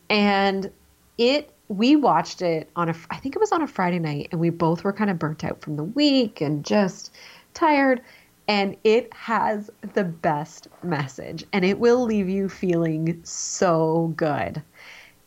And 0.10 0.72
it, 1.18 1.52
we 1.68 1.96
watched 1.96 2.42
it 2.42 2.70
on 2.76 2.90
a, 2.90 2.96
I 3.10 3.18
think 3.18 3.36
it 3.36 3.40
was 3.40 3.52
on 3.52 3.62
a 3.62 3.68
Friday 3.68 4.00
night, 4.00 4.30
and 4.32 4.40
we 4.40 4.50
both 4.50 4.84
were 4.84 4.94
kind 4.94 5.10
of 5.10 5.20
burnt 5.20 5.44
out 5.44 5.62
from 5.62 5.76
the 5.76 5.84
week 5.84 6.42
and 6.42 6.64
just 6.64 7.14
tired. 7.54 8.02
And 8.48 8.78
it 8.84 9.12
has 9.14 9.72
the 9.94 10.04
best 10.04 10.68
message, 10.84 11.44
and 11.52 11.66
it 11.66 11.80
will 11.80 12.04
leave 12.04 12.30
you 12.30 12.48
feeling 12.48 13.20
so 13.24 14.14
good. 14.16 14.62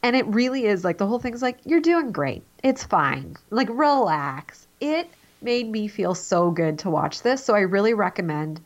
And 0.04 0.14
it 0.14 0.26
really 0.28 0.66
is 0.66 0.84
like 0.84 0.98
the 0.98 1.06
whole 1.06 1.18
thing's 1.18 1.42
like, 1.42 1.58
you're 1.64 1.80
doing 1.80 2.12
great. 2.12 2.44
It's 2.62 2.84
fine. 2.84 3.36
Like, 3.50 3.68
relax. 3.70 4.68
It 4.80 5.10
made 5.42 5.68
me 5.68 5.88
feel 5.88 6.14
so 6.14 6.50
good 6.52 6.78
to 6.80 6.90
watch 6.90 7.22
this. 7.22 7.44
So 7.44 7.54
I 7.54 7.60
really 7.60 7.94
recommend 7.94 8.60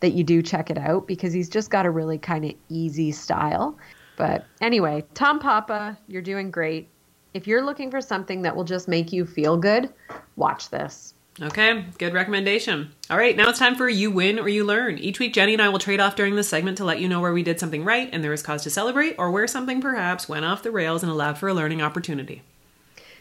that 0.00 0.10
you 0.10 0.22
do 0.22 0.42
check 0.42 0.70
it 0.70 0.78
out 0.78 1.06
because 1.06 1.32
he's 1.32 1.48
just 1.48 1.70
got 1.70 1.86
a 1.86 1.90
really 1.90 2.18
kind 2.18 2.44
of 2.44 2.52
easy 2.68 3.10
style. 3.10 3.76
But 4.16 4.46
anyway, 4.60 5.04
Tom 5.14 5.38
Papa, 5.38 5.98
you're 6.08 6.22
doing 6.22 6.50
great. 6.50 6.88
If 7.34 7.46
you're 7.46 7.64
looking 7.64 7.90
for 7.90 8.00
something 8.00 8.42
that 8.42 8.56
will 8.56 8.64
just 8.64 8.88
make 8.88 9.12
you 9.12 9.26
feel 9.26 9.56
good, 9.56 9.92
watch 10.36 10.70
this. 10.70 11.14
Okay, 11.42 11.84
good 11.98 12.14
recommendation. 12.14 12.90
All 13.10 13.18
right, 13.18 13.36
now 13.36 13.50
it's 13.50 13.58
time 13.58 13.74
for 13.74 13.90
You 13.90 14.10
Win 14.10 14.38
or 14.38 14.48
You 14.48 14.64
Learn. 14.64 14.96
Each 14.96 15.18
week, 15.18 15.34
Jenny 15.34 15.52
and 15.52 15.60
I 15.60 15.68
will 15.68 15.78
trade 15.78 16.00
off 16.00 16.16
during 16.16 16.34
this 16.34 16.48
segment 16.48 16.78
to 16.78 16.84
let 16.84 16.98
you 16.98 17.10
know 17.10 17.20
where 17.20 17.34
we 17.34 17.42
did 17.42 17.60
something 17.60 17.84
right 17.84 18.08
and 18.10 18.24
there 18.24 18.30
was 18.30 18.42
cause 18.42 18.62
to 18.62 18.70
celebrate, 18.70 19.16
or 19.18 19.30
where 19.30 19.46
something 19.46 19.82
perhaps 19.82 20.30
went 20.30 20.46
off 20.46 20.62
the 20.62 20.70
rails 20.70 21.02
and 21.02 21.12
allowed 21.12 21.36
for 21.36 21.48
a 21.48 21.54
learning 21.54 21.82
opportunity. 21.82 22.42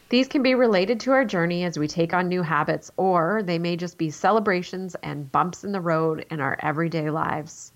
These 0.08 0.30
can 0.30 0.44
be 0.44 0.56
related 0.56 1.02
to 1.02 1.12
our 1.12 1.26
journey 1.26 1.66
as 1.66 1.78
we 1.78 1.90
take 1.90 2.14
on 2.14 2.30
new 2.30 2.42
habits, 2.42 2.90
or 2.96 3.42
they 3.44 3.60
may 3.60 3.76
just 3.76 3.98
be 3.98 4.10
celebrations 4.12 4.96
and 5.04 5.30
bumps 5.32 5.66
in 5.66 5.74
the 5.74 5.82
road 5.82 6.26
in 6.30 6.40
our 6.40 6.58
everyday 6.62 7.10
lives. 7.10 7.74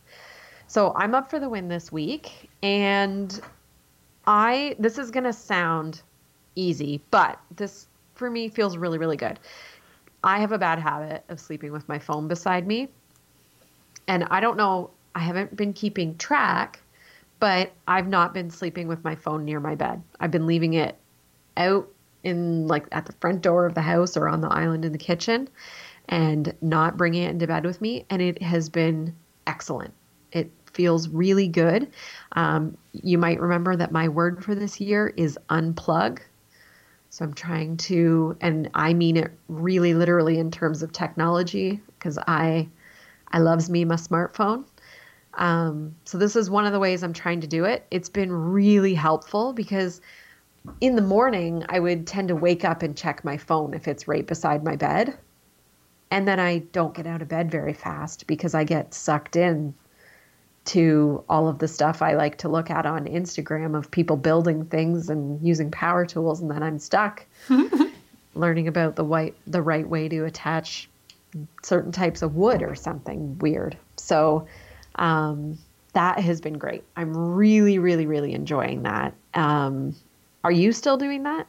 So 0.70 0.94
I'm 0.96 1.16
up 1.16 1.32
for 1.32 1.40
the 1.40 1.50
win 1.50 1.68
this 1.68 1.92
week, 1.92 2.48
and 2.62 3.42
I 4.28 4.76
this 4.78 5.00
is 5.00 5.10
gonna 5.10 5.34
sound 5.34 6.04
easy, 6.56 7.02
but 7.10 7.40
this 7.56 7.88
for 8.14 8.30
me 8.30 8.50
feels 8.50 8.78
really, 8.78 9.00
really 9.00 9.18
good. 9.18 9.40
I 10.24 10.40
have 10.40 10.52
a 10.52 10.60
bad 10.60 10.78
habit 10.78 11.24
of 11.28 11.40
sleeping 11.40 11.72
with 11.72 11.90
my 11.90 11.98
phone 11.98 12.28
beside 12.28 12.68
me. 12.68 12.88
And 14.08 14.26
I 14.26 14.40
don't 14.42 14.58
know, 14.58 14.92
I 15.16 15.22
haven't 15.22 15.56
been 15.56 15.74
keeping 15.74 16.16
track, 16.18 16.80
but 17.40 17.72
I've 17.88 18.08
not 18.08 18.36
been 18.36 18.52
sleeping 18.52 18.88
with 18.88 19.04
my 19.04 19.16
phone 19.16 19.46
near 19.46 19.60
my 19.60 19.74
bed. 19.74 20.04
I've 20.20 20.30
been 20.30 20.46
leaving 20.46 20.76
it 20.76 20.96
out 21.58 21.90
in 22.24 22.68
like 22.68 22.86
at 22.92 23.08
the 23.08 23.14
front 23.14 23.42
door 23.42 23.66
of 23.66 23.74
the 23.74 23.82
house 23.82 24.16
or 24.16 24.30
on 24.30 24.42
the 24.42 24.50
island 24.50 24.86
in 24.86 24.92
the 24.92 25.00
kitchen 25.00 25.50
and 26.10 26.54
not 26.62 26.96
bringing 26.96 27.24
it 27.24 27.32
into 27.32 27.48
bed 27.48 27.66
with 27.66 27.82
me. 27.82 28.06
And 28.12 28.22
it 28.22 28.44
has 28.44 28.70
been 28.70 29.16
excellent. 29.48 29.96
Feels 30.80 31.10
really 31.10 31.50
good. 31.50 31.92
Um, 32.38 32.78
you 32.94 33.18
might 33.18 33.42
remember 33.42 33.76
that 33.76 33.92
my 33.92 34.08
word 34.08 34.42
for 34.42 34.56
this 34.56 34.80
year 34.80 35.13
is 35.18 35.38
unplug. 35.50 36.20
So 37.10 37.26
I'm 37.26 37.34
trying 37.34 37.76
to, 37.76 38.38
and 38.39 38.70
I 38.74 38.94
mean 38.94 39.18
it 39.18 39.30
really 39.50 39.94
literally 39.94 40.39
in 40.39 40.52
terms 40.52 40.82
of 40.82 40.94
technology 40.94 41.82
because 41.98 42.18
I, 42.18 42.70
I 43.28 43.39
loves 43.39 43.70
me 43.70 43.84
my 43.84 43.96
smartphone. 43.96 44.63
Um, 45.34 45.94
so 46.06 46.18
this 46.18 46.38
is 46.38 46.50
one 46.50 46.65
of 46.65 46.72
the 46.72 46.80
ways 46.80 47.04
I'm 47.04 47.12
trying 47.12 47.42
to 47.42 47.48
do 47.48 47.65
it. 47.65 47.86
It's 47.92 48.08
been 48.08 48.32
really 48.32 48.94
helpful 48.94 49.52
because 49.52 50.00
in 50.80 50.96
the 50.96 51.02
morning 51.02 51.65
I 51.68 51.82
would 51.82 52.08
tend 52.08 52.30
to 52.30 52.38
wake 52.38 52.63
up 52.63 52.84
and 52.84 52.96
check 52.96 53.26
my 53.26 53.36
phone 53.36 53.74
if 53.74 53.86
it's 53.86 54.08
right 54.08 54.26
beside 54.26 54.63
my 54.63 54.78
bed. 54.78 55.18
And 56.10 56.26
then 56.26 56.39
I 56.39 56.60
don't 56.72 56.94
get 56.94 57.06
out 57.06 57.22
of 57.22 57.28
bed 57.28 57.52
very 57.52 57.74
fast 57.74 58.28
because 58.28 58.56
I 58.56 58.63
get 58.63 58.94
sucked 58.94 59.36
in 59.36 59.74
to 60.65 61.24
all 61.30 61.48
of 61.48 61.60
the 61.60 61.67
stuff 61.67 62.02
I 62.02 62.13
like 62.13 62.38
to 62.39 62.50
look 62.50 62.69
at 62.69 62.86
on 62.86 63.06
Instagram 63.06 63.78
of 63.78 63.89
people 63.89 64.17
building 64.17 64.65
things 64.65 65.10
and 65.10 65.45
using 65.45 65.72
power 65.72 66.06
tools 66.06 66.41
and 66.41 66.52
then 66.52 66.62
I'm 66.62 66.80
stuck 66.80 67.26
learning 68.36 68.67
about 68.67 68.95
the 68.95 69.04
white 69.04 69.36
the 69.48 69.62
right 69.62 69.88
way 69.88 70.08
to 70.10 70.26
attach 70.26 70.89
certain 71.63 71.91
types 71.91 72.22
of 72.22 72.36
wood 72.36 72.62
or 72.62 72.76
something 72.76 73.38
weird. 73.39 73.78
So 73.98 74.48
um 74.95 75.58
that 75.93 76.19
has 76.19 76.39
been 76.39 76.58
great. 76.60 76.84
I'm 76.95 77.15
really, 77.36 77.80
really, 77.80 78.06
really 78.06 78.34
enjoying 78.34 78.84
that. 78.84 79.15
Um, 79.34 79.95
are 80.43 80.52
you 80.52 80.72
still 80.72 80.98
doing 80.98 81.24
that? 81.24 81.48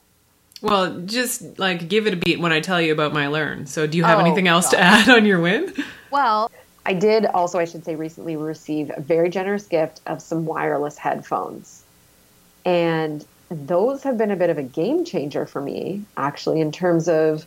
Well, 0.63 1.01
just 1.01 1.59
like 1.59 1.89
give 1.89 2.07
it 2.07 2.15
a 2.15 2.17
beat 2.17 2.41
when 2.41 2.51
I 2.51 2.61
tell 2.61 2.81
you 2.81 2.93
about 2.93 3.13
my 3.13 3.29
learn. 3.29 3.67
So, 3.67 3.87
do 3.87 3.99
you 3.99 4.05
have 4.05 4.19
Oh, 4.19 4.23
anything 4.23 4.49
else 4.49 4.71
to 4.71 4.79
add 4.81 5.11
on 5.11 5.27
your 5.27 5.41
win? 5.41 5.75
Well, 6.11 6.51
I 6.91 6.93
did 6.93 7.25
also, 7.25 7.61
I 7.61 7.67
should 7.67 7.85
say, 7.85 7.95
recently 7.95 8.35
receive 8.35 8.91
a 8.97 9.01
very 9.01 9.31
generous 9.31 9.65
gift 9.65 10.01
of 10.07 10.21
some 10.21 10.45
wireless 10.45 10.99
headphones. 10.99 11.85
And 12.65 13.25
those 13.49 14.03
have 14.03 14.19
been 14.19 14.33
a 14.33 14.37
bit 14.37 14.51
of 14.51 14.59
a 14.59 14.65
game 14.65 15.05
changer 15.05 15.47
for 15.47 15.61
me, 15.63 16.03
actually, 16.17 16.61
in 16.61 16.73
terms 16.73 17.09
of 17.09 17.47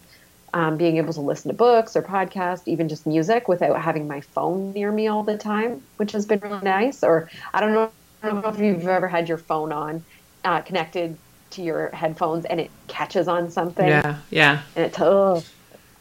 um, 0.53 0.77
being 0.77 0.95
able 0.95 1.11
to 1.11 1.19
listen 1.19 1.51
to 1.51 1.57
books 1.57 1.97
or 1.97 2.01
podcasts, 2.01 2.69
even 2.69 2.87
just 2.87 3.05
music, 3.05 3.49
without 3.49 3.81
having 3.81 4.07
my 4.07 4.21
phone 4.21 4.71
near 4.71 4.93
me 4.93 5.07
all 5.07 5.23
the 5.23 5.37
time, 5.37 5.83
which 5.97 6.13
has 6.13 6.25
been 6.25 6.39
really 6.39 6.63
nice. 6.63 7.03
Or 7.03 7.29
I 7.53 7.59
don't 7.59 7.73
know, 7.73 7.91
I 8.21 8.29
don't 8.29 8.41
know 8.41 8.49
if 8.49 8.59
you've 8.59 8.87
ever 8.87 9.09
had 9.09 9.27
your 9.27 9.39
phone 9.39 9.73
on 9.73 10.05
uh, 10.45 10.61
connected 10.61 11.17
to 11.49 11.61
your 11.61 11.89
headphones 11.89 12.45
and 12.45 12.61
it 12.61 12.71
catches 12.87 13.27
on 13.27 13.51
something 13.51 13.89
Yeah, 13.89 14.19
yeah. 14.29 14.61
and 14.77 14.85
it 14.85 14.97
ugh, 15.01 15.43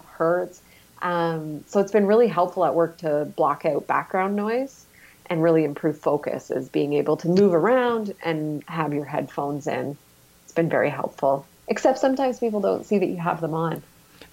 hurts. 0.07 0.62
Um, 1.03 1.65
so 1.67 1.81
it's 1.81 1.93
been 1.93 2.07
really 2.07 2.29
helpful 2.29 2.65
at 2.65 2.75
work 2.75 2.99
to 2.99 3.27
block 3.37 3.65
out 3.67 3.87
background 3.87 4.37
noise 4.37 4.87
and 5.27 5.43
really 5.43 5.65
improve 5.65 5.99
focus 5.99 6.51
is 6.51 6.69
being 6.69 6.93
able 6.95 7.17
to 7.19 7.29
move 7.29 7.55
around 7.55 8.15
and 8.25 8.63
have 8.69 8.95
your 8.95 9.05
headphones 9.05 9.67
in. 9.67 9.97
It's 10.45 10.53
been 10.53 10.69
very 10.69 10.91
helpful. 10.91 11.47
Except 11.69 11.99
sometimes 11.99 12.39
people 12.39 12.61
don't 12.61 12.85
see 12.85 12.99
that 12.99 13.07
you 13.09 13.17
have 13.17 13.41
them 13.41 13.55
on. 13.55 13.83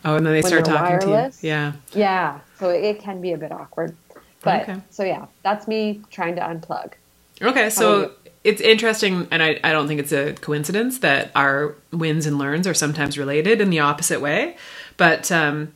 Oh, 0.05 0.15
and 0.15 0.25
then 0.25 0.33
they 0.33 0.41
When 0.41 0.49
start 0.49 0.65
talking 0.65 0.95
wireless? 0.97 1.39
to 1.41 1.47
you. 1.47 1.53
Yeah. 1.53 1.73
Yeah, 1.93 2.39
so 2.59 2.69
it 2.69 2.99
can 2.99 3.21
be 3.21 3.33
a 3.33 3.37
bit 3.37 3.51
awkward. 3.51 3.95
But 4.41 4.63
Okay. 4.63 4.81
so 4.89 5.03
yeah, 5.03 5.25
that's 5.43 5.67
me 5.67 6.01
trying 6.11 6.35
to 6.35 6.41
unplug. 6.41 6.93
Okay, 7.41 7.69
so 7.69 8.11
it's 8.43 8.61
interesting, 8.61 9.27
and 9.31 9.41
I, 9.41 9.59
I 9.63 9.71
don't 9.71 9.87
think 9.87 9.99
it's 9.99 10.11
a 10.11 10.33
coincidence 10.33 10.99
that 10.99 11.31
our 11.35 11.75
wins 11.91 12.25
and 12.25 12.37
learns 12.37 12.67
are 12.67 12.73
sometimes 12.73 13.17
related 13.17 13.61
in 13.61 13.69
the 13.69 13.79
opposite 13.79 14.21
way. 14.21 14.57
But 14.97 15.31
um, 15.31 15.73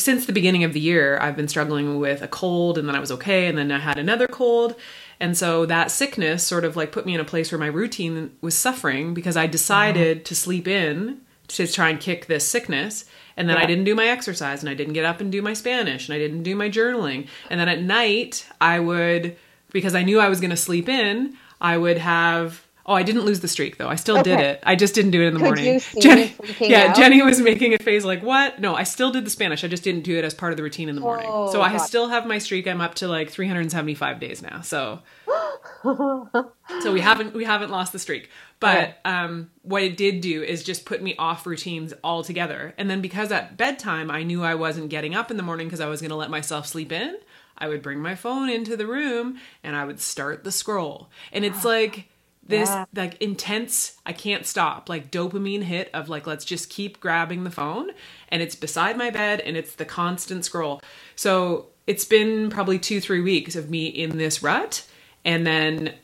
since 0.00 0.26
the 0.26 0.32
beginning 0.32 0.64
of 0.64 0.72
the 0.72 0.80
year, 0.80 1.18
I've 1.20 1.36
been 1.36 1.48
struggling 1.48 1.98
with 1.98 2.22
a 2.22 2.28
cold, 2.28 2.78
and 2.78 2.88
then 2.88 2.94
I 2.96 3.00
was 3.00 3.12
okay, 3.12 3.46
and 3.46 3.56
then 3.56 3.72
I 3.72 3.78
had 3.78 3.98
another 3.98 4.26
cold. 4.26 4.76
And 5.20 5.36
so 5.36 5.64
that 5.66 5.90
sickness 5.90 6.44
sort 6.44 6.64
of 6.64 6.76
like 6.76 6.92
put 6.92 7.06
me 7.06 7.14
in 7.14 7.20
a 7.20 7.24
place 7.24 7.52
where 7.52 7.58
my 7.58 7.66
routine 7.66 8.36
was 8.40 8.56
suffering 8.56 9.14
because 9.14 9.36
I 9.36 9.46
decided 9.46 10.24
to 10.26 10.34
sleep 10.34 10.66
in 10.66 11.20
to 11.48 11.66
try 11.66 11.90
and 11.90 12.00
kick 12.00 12.26
this 12.26 12.46
sickness. 12.46 13.04
And 13.36 13.48
then 13.48 13.56
I 13.56 13.66
didn't 13.66 13.84
do 13.84 13.94
my 13.94 14.06
exercise 14.06 14.62
and 14.62 14.70
I 14.70 14.74
didn't 14.74 14.94
get 14.94 15.04
up 15.04 15.20
and 15.20 15.30
do 15.30 15.42
my 15.42 15.54
Spanish 15.54 16.08
and 16.08 16.14
I 16.14 16.18
didn't 16.18 16.42
do 16.42 16.54
my 16.54 16.68
journaling. 16.68 17.28
And 17.50 17.60
then 17.60 17.68
at 17.68 17.82
night, 17.82 18.46
I 18.60 18.80
would, 18.80 19.36
because 19.72 19.94
I 19.94 20.02
knew 20.02 20.20
I 20.20 20.28
was 20.28 20.40
going 20.40 20.50
to 20.50 20.56
sleep 20.56 20.88
in, 20.88 21.36
I 21.60 21.78
would 21.78 21.98
have. 21.98 22.63
Oh, 22.86 22.92
I 22.94 23.02
didn't 23.02 23.22
lose 23.22 23.40
the 23.40 23.48
streak 23.48 23.78
though. 23.78 23.88
I 23.88 23.94
still 23.94 24.22
did 24.22 24.40
it. 24.40 24.60
I 24.62 24.76
just 24.76 24.94
didn't 24.94 25.12
do 25.12 25.22
it 25.22 25.28
in 25.28 25.34
the 25.34 25.40
Could 25.40 25.46
morning. 25.46 25.80
Jenny, 26.00 26.34
yeah, 26.60 26.88
out? 26.88 26.96
Jenny 26.96 27.22
was 27.22 27.40
making 27.40 27.72
a 27.72 27.78
face 27.78 28.04
like, 28.04 28.22
"What? 28.22 28.58
No, 28.60 28.74
I 28.74 28.82
still 28.82 29.10
did 29.10 29.24
the 29.24 29.30
Spanish. 29.30 29.64
I 29.64 29.68
just 29.68 29.82
didn't 29.84 30.02
do 30.02 30.18
it 30.18 30.24
as 30.24 30.34
part 30.34 30.52
of 30.52 30.58
the 30.58 30.62
routine 30.62 30.88
in 30.90 30.94
the 30.94 31.00
morning. 31.00 31.26
Oh, 31.28 31.50
so 31.50 31.62
I 31.62 31.72
God. 31.72 31.78
still 31.78 32.08
have 32.08 32.26
my 32.26 32.36
streak. 32.38 32.66
I'm 32.68 32.82
up 32.82 32.94
to 32.96 33.08
like 33.08 33.30
375 33.30 34.20
days 34.20 34.42
now. 34.42 34.60
So 34.60 35.00
so 35.82 36.92
we 36.92 37.00
haven't 37.00 37.34
we 37.34 37.44
haven't 37.44 37.70
lost 37.70 37.92
the 37.92 37.98
streak. 37.98 38.30
But 38.60 38.74
Okay. 38.78 38.94
um, 39.04 39.50
what 39.62 39.82
it 39.82 39.96
did 39.96 40.20
do 40.20 40.42
is 40.42 40.62
just 40.62 40.84
put 40.84 41.02
me 41.02 41.14
off 41.18 41.46
routines 41.46 41.92
altogether. 42.02 42.74
And 42.78 42.88
then 42.90 43.00
because 43.00 43.30
at 43.32 43.56
bedtime 43.56 44.10
I 44.10 44.22
knew 44.22 44.42
I 44.42 44.54
wasn't 44.54 44.88
getting 44.90 45.14
up 45.14 45.30
in 45.30 45.36
the 45.36 45.42
morning 45.42 45.66
because 45.66 45.80
I 45.80 45.86
was 45.86 46.00
going 46.00 46.10
to 46.10 46.16
let 46.16 46.30
myself 46.30 46.66
sleep 46.66 46.92
in, 46.92 47.16
I 47.58 47.68
would 47.68 47.82
bring 47.82 48.00
my 48.00 48.14
phone 48.14 48.48
into 48.48 48.76
the 48.76 48.86
room 48.86 49.38
and 49.62 49.76
I 49.76 49.84
would 49.84 50.00
start 50.00 50.44
the 50.44 50.52
scroll. 50.52 51.10
And 51.32 51.44
it's 51.44 51.64
like 51.74 52.08
this 52.46 52.68
Yeah. 52.68 52.84
like 52.94 53.20
intense 53.22 53.96
I 54.04 54.12
can't 54.12 54.44
stop 54.46 54.88
like 54.88 55.10
dopamine 55.10 55.62
hit 55.62 55.90
of 55.94 56.08
like 56.08 56.26
let's 56.26 56.44
just 56.44 56.68
keep 56.70 57.00
grabbing 57.00 57.44
the 57.44 57.50
phone 57.50 57.90
and 58.28 58.42
it's 58.42 58.54
beside 58.54 58.96
my 58.98 59.10
bed 59.10 59.40
and 59.40 59.56
it's 59.56 59.74
the 59.74 59.84
constant 59.84 60.44
scroll. 60.44 60.82
So 61.16 61.66
it's 61.86 62.04
been 62.04 62.50
probably 62.50 62.78
2 62.78 63.00
3 63.00 63.20
weeks 63.20 63.56
of 63.56 63.70
me 63.70 63.86
in 63.86 64.18
this 64.18 64.42
rut 64.42 64.86
and 65.24 65.46
then 65.46 65.94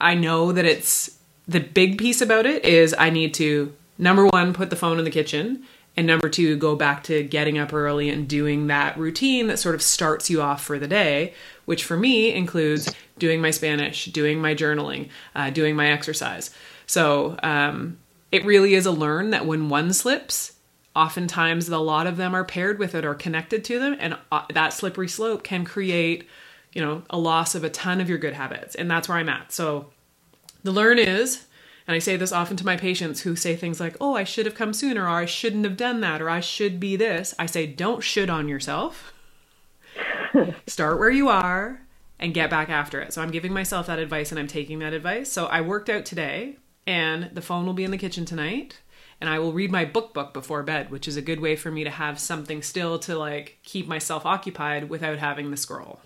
I 0.00 0.14
know 0.14 0.52
that 0.52 0.64
it's 0.64 1.18
the 1.48 1.60
big 1.60 1.98
piece 1.98 2.20
about 2.20 2.46
it 2.46 2.64
is 2.64 2.94
I 2.98 3.10
need 3.10 3.34
to 3.34 3.74
number 3.98 4.26
one 4.26 4.52
put 4.52 4.70
the 4.70 4.76
phone 4.76 4.98
in 4.98 5.04
the 5.04 5.10
kitchen 5.10 5.64
and 5.98 6.06
number 6.06 6.28
two 6.28 6.56
go 6.56 6.76
back 6.76 7.02
to 7.02 7.24
getting 7.24 7.58
up 7.58 7.72
early 7.72 8.08
and 8.08 8.28
doing 8.28 8.68
that 8.68 8.96
routine 8.96 9.48
that 9.48 9.58
sort 9.58 9.74
of 9.74 9.82
starts 9.82 10.30
you 10.30 10.40
off 10.40 10.62
for 10.62 10.78
the 10.78 10.86
day 10.86 11.34
which 11.64 11.84
for 11.84 11.96
me 11.96 12.32
includes 12.32 12.94
doing 13.18 13.40
my 13.40 13.50
spanish 13.50 14.06
doing 14.06 14.40
my 14.40 14.54
journaling 14.54 15.08
uh, 15.34 15.50
doing 15.50 15.74
my 15.76 15.90
exercise. 15.90 16.50
So 16.86 17.36
um, 17.42 17.98
it 18.30 18.44
really 18.44 18.74
is 18.74 18.86
a 18.86 18.92
learn 18.92 19.30
that 19.30 19.44
when 19.44 19.68
one 19.68 19.92
slips 19.92 20.54
oftentimes 20.94 21.68
a 21.68 21.78
lot 21.78 22.06
of 22.06 22.16
them 22.16 22.34
are 22.34 22.44
paired 22.44 22.78
with 22.78 22.94
it 22.94 23.04
or 23.04 23.14
connected 23.14 23.64
to 23.64 23.78
them. 23.78 23.96
And 23.98 24.16
uh, 24.32 24.44
that 24.54 24.72
slippery 24.72 25.08
slope 25.08 25.42
can 25.42 25.64
create 25.64 26.28
you 26.72 26.80
know 26.80 27.02
a 27.10 27.18
loss 27.18 27.56
of 27.56 27.64
a 27.64 27.70
ton 27.70 28.00
of 28.00 28.08
your 28.08 28.18
good 28.18 28.34
habits. 28.34 28.76
And 28.76 28.88
that's 28.88 29.08
where 29.08 29.18
i'm 29.18 29.28
at. 29.28 29.50
So 29.50 29.90
the 30.62 30.72
learn 30.72 30.98
is, 30.98 31.44
and 31.88 31.94
I 31.94 32.00
say 32.00 32.18
this 32.18 32.32
often 32.32 32.58
to 32.58 32.66
my 32.66 32.76
patients 32.76 33.22
who 33.22 33.34
say 33.34 33.56
things 33.56 33.80
like, 33.80 33.96
oh, 33.98 34.14
I 34.14 34.22
should 34.22 34.44
have 34.44 34.54
come 34.54 34.74
sooner, 34.74 35.04
or 35.04 35.08
I 35.08 35.24
shouldn't 35.24 35.64
have 35.64 35.78
done 35.78 36.02
that, 36.02 36.20
or 36.20 36.28
I 36.28 36.40
should 36.40 36.78
be 36.78 36.96
this. 36.96 37.34
I 37.38 37.46
say, 37.46 37.66
don't 37.66 38.02
should 38.02 38.28
on 38.28 38.46
yourself. 38.46 39.14
Start 40.66 40.98
where 40.98 41.08
you 41.08 41.30
are 41.30 41.80
and 42.18 42.34
get 42.34 42.50
back 42.50 42.68
after 42.68 43.00
it. 43.00 43.14
So 43.14 43.22
I'm 43.22 43.30
giving 43.30 43.54
myself 43.54 43.86
that 43.86 43.98
advice 43.98 44.30
and 44.30 44.38
I'm 44.38 44.48
taking 44.48 44.80
that 44.80 44.92
advice. 44.92 45.32
So 45.32 45.46
I 45.46 45.62
worked 45.62 45.88
out 45.88 46.04
today, 46.04 46.58
and 46.86 47.30
the 47.32 47.40
phone 47.40 47.64
will 47.64 47.72
be 47.72 47.84
in 47.84 47.90
the 47.90 47.96
kitchen 47.96 48.26
tonight. 48.26 48.80
And 49.18 49.30
I 49.30 49.38
will 49.38 49.54
read 49.54 49.72
my 49.72 49.86
book 49.86 50.12
book 50.12 50.34
before 50.34 50.62
bed, 50.62 50.90
which 50.90 51.08
is 51.08 51.16
a 51.16 51.22
good 51.22 51.40
way 51.40 51.56
for 51.56 51.70
me 51.70 51.84
to 51.84 51.90
have 51.90 52.20
something 52.20 52.60
still 52.60 52.98
to 53.00 53.16
like 53.18 53.60
keep 53.62 53.88
myself 53.88 54.26
occupied 54.26 54.90
without 54.90 55.18
having 55.18 55.50
the 55.50 55.56
scroll. 55.56 56.00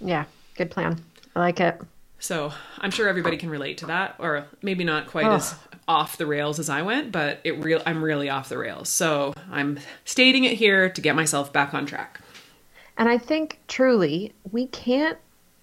Yeah, 0.00 0.24
good 0.56 0.70
plan. 0.70 1.04
I 1.36 1.40
like 1.40 1.60
it. 1.60 1.78
So 2.18 2.52
I'm 2.78 2.90
sure 2.90 3.08
everybody 3.08 3.36
can 3.36 3.50
relate 3.50 3.78
to 3.78 3.86
that, 3.86 4.16
or 4.18 4.46
maybe 4.62 4.84
not 4.84 5.06
quite 5.06 5.26
Oh. 5.26 5.36
as 5.36 5.54
off 5.86 6.18
the 6.18 6.26
rails 6.26 6.58
as 6.58 6.68
I 6.68 6.82
went, 6.82 7.12
but 7.12 7.40
it 7.44 7.62
real 7.64 7.82
I'm 7.86 8.02
really 8.02 8.28
off 8.28 8.48
the 8.48 8.58
rails. 8.58 8.88
So 8.88 9.34
I'm 9.50 9.78
stating 10.04 10.44
it 10.44 10.58
here 10.58 10.90
to 10.90 11.00
get 11.00 11.16
myself 11.16 11.52
back 11.52 11.72
on 11.74 11.86
track. 11.86 12.20
And 12.96 13.08
I 13.08 13.16
think 13.16 13.60
truly 13.68 14.32
we 14.50 14.66
can't 14.66 15.18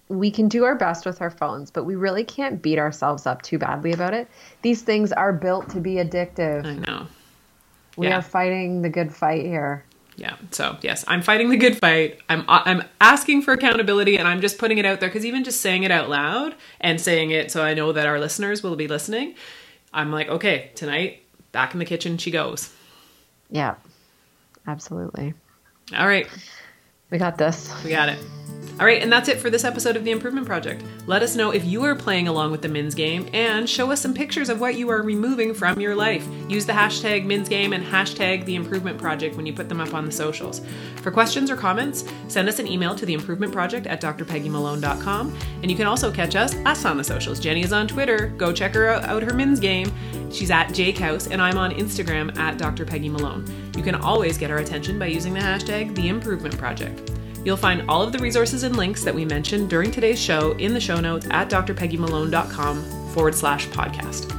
we 0.08 0.30
can 0.30 0.46
do 0.46 0.62
our 0.62 0.76
best 0.76 1.04
with 1.04 1.20
our 1.20 1.30
phones, 1.30 1.70
but 1.70 1.82
we 1.82 1.96
really 1.96 2.22
can't 2.22 2.62
beat 2.62 2.78
ourselves 2.78 3.26
up 3.26 3.42
too 3.42 3.58
badly 3.58 3.92
about 3.92 4.14
it. 4.14 4.28
These 4.62 4.82
things 4.82 5.12
are 5.12 5.32
built 5.32 5.68
to 5.70 5.80
be 5.80 5.94
addictive. 5.94 6.64
I 6.64 6.74
know. 6.74 7.08
We 7.96 8.06
yeah. 8.06 8.18
are 8.18 8.22
fighting 8.22 8.82
the 8.82 8.88
good 8.88 9.12
fight 9.12 9.44
here. 9.44 9.84
Yeah. 10.16 10.36
So 10.50 10.78
yes, 10.80 11.04
I'm 11.06 11.22
fighting 11.22 11.50
the 11.50 11.56
good 11.56 11.78
fight. 11.78 12.20
I'm 12.28 12.40
uh, 12.48 12.62
I'm 12.64 12.82
asking 13.00 13.42
for 13.42 13.52
accountability, 13.52 14.16
and 14.16 14.26
I'm 14.26 14.40
just 14.40 14.58
putting 14.58 14.78
it 14.78 14.86
out 14.86 15.00
there 15.00 15.08
because 15.08 15.26
even 15.26 15.44
just 15.44 15.60
saying 15.60 15.82
it 15.82 15.90
out 15.90 16.08
loud 16.08 16.54
and 16.80 17.00
saying 17.00 17.30
it 17.30 17.50
so 17.50 17.62
I 17.62 17.74
know 17.74 17.92
that 17.92 18.06
our 18.06 18.18
listeners 18.18 18.62
will 18.62 18.76
be 18.76 18.88
listening. 18.88 19.34
I'm 19.92 20.10
like, 20.10 20.28
okay, 20.28 20.70
tonight 20.74 21.22
back 21.52 21.74
in 21.74 21.78
the 21.78 21.84
kitchen 21.84 22.18
she 22.18 22.30
goes. 22.30 22.72
Yeah. 23.50 23.76
Absolutely. 24.66 25.34
All 25.96 26.06
right. 26.06 26.28
We 27.10 27.18
got 27.18 27.38
this. 27.38 27.72
We 27.84 27.90
got 27.90 28.08
it. 28.08 28.18
All 28.78 28.84
right, 28.84 29.00
and 29.00 29.10
that's 29.10 29.30
it 29.30 29.38
for 29.40 29.48
this 29.48 29.64
episode 29.64 29.96
of 29.96 30.04
The 30.04 30.10
Improvement 30.10 30.46
Project. 30.46 30.84
Let 31.06 31.22
us 31.22 31.34
know 31.34 31.50
if 31.50 31.64
you 31.64 31.82
are 31.84 31.94
playing 31.94 32.28
along 32.28 32.50
with 32.50 32.60
the 32.60 32.68
Mins 32.68 32.94
game 32.94 33.26
and 33.32 33.66
show 33.66 33.90
us 33.90 34.02
some 34.02 34.12
pictures 34.12 34.50
of 34.50 34.60
what 34.60 34.74
you 34.74 34.90
are 34.90 35.00
removing 35.00 35.54
from 35.54 35.80
your 35.80 35.94
life. 35.94 36.28
Use 36.46 36.66
the 36.66 36.74
hashtag 36.74 37.24
Mins 37.24 37.48
game 37.48 37.72
and 37.72 37.82
hashtag 37.82 38.44
The 38.44 38.54
Improvement 38.54 38.98
Project 38.98 39.34
when 39.34 39.46
you 39.46 39.54
put 39.54 39.70
them 39.70 39.80
up 39.80 39.94
on 39.94 40.04
the 40.04 40.12
socials. 40.12 40.60
For 40.96 41.10
questions 41.10 41.50
or 41.50 41.56
comments, 41.56 42.04
send 42.28 42.50
us 42.50 42.58
an 42.58 42.66
email 42.66 42.94
to 42.96 43.06
The 43.06 43.14
Improvement 43.14 43.50
Project 43.50 43.86
at 43.86 44.02
drpeggymalone.com. 44.02 45.38
And 45.62 45.70
you 45.70 45.76
can 45.76 45.86
also 45.86 46.12
catch 46.12 46.36
us, 46.36 46.54
us 46.66 46.84
on 46.84 46.98
the 46.98 47.04
socials. 47.04 47.40
Jenny 47.40 47.62
is 47.62 47.72
on 47.72 47.88
Twitter. 47.88 48.26
Go 48.36 48.52
check 48.52 48.74
her 48.74 48.88
out, 48.88 49.04
out 49.04 49.22
her 49.22 49.32
Mins 49.32 49.58
game. 49.58 49.90
She's 50.30 50.50
at 50.50 50.74
Jake 50.74 50.98
House, 50.98 51.28
and 51.28 51.40
I'm 51.40 51.56
on 51.56 51.72
Instagram 51.72 52.36
at 52.36 52.58
Dr. 52.58 52.84
Peggy 52.84 53.08
Malone. 53.08 53.46
You 53.74 53.82
can 53.82 53.94
always 53.94 54.36
get 54.36 54.50
our 54.50 54.58
attention 54.58 54.98
by 54.98 55.06
using 55.06 55.32
the 55.32 55.40
hashtag 55.40 55.94
The 55.94 56.10
Improvement 56.10 56.58
Project. 56.58 57.15
You'll 57.46 57.56
find 57.56 57.88
all 57.88 58.02
of 58.02 58.10
the 58.10 58.18
resources 58.18 58.64
and 58.64 58.76
links 58.76 59.04
that 59.04 59.14
we 59.14 59.24
mentioned 59.24 59.70
during 59.70 59.92
today's 59.92 60.20
show 60.20 60.50
in 60.54 60.74
the 60.74 60.80
show 60.80 60.98
notes 60.98 61.28
at 61.30 61.48
drpeggymalone.com 61.48 63.10
forward 63.10 63.36
slash 63.36 63.68
podcast. 63.68 64.32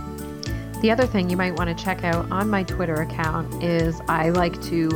The 0.81 0.91
other 0.91 1.05
thing 1.05 1.29
you 1.29 1.37
might 1.37 1.55
want 1.55 1.69
to 1.69 1.83
check 1.83 2.03
out 2.03 2.29
on 2.29 2.49
my 2.49 2.63
Twitter 2.63 2.95
account 2.95 3.63
is 3.63 4.01
I 4.09 4.31
like 4.31 4.61
to 4.63 4.89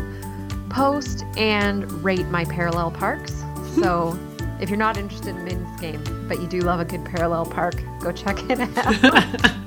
post 0.69 1.23
and 1.37 1.89
rate 2.03 2.27
my 2.27 2.43
parallel 2.43 2.91
parks. 2.91 3.33
So 3.81 4.19
if 4.59 4.67
you're 4.69 4.77
not 4.77 4.97
interested 4.97 5.29
in 5.29 5.45
Min's 5.45 5.79
game, 5.79 6.03
but 6.27 6.41
you 6.41 6.47
do 6.47 6.59
love 6.59 6.81
a 6.81 6.85
good 6.85 7.05
parallel 7.05 7.45
park, 7.45 7.81
go 8.01 8.11
check 8.11 8.37
it 8.49 8.59
out. 8.59 9.51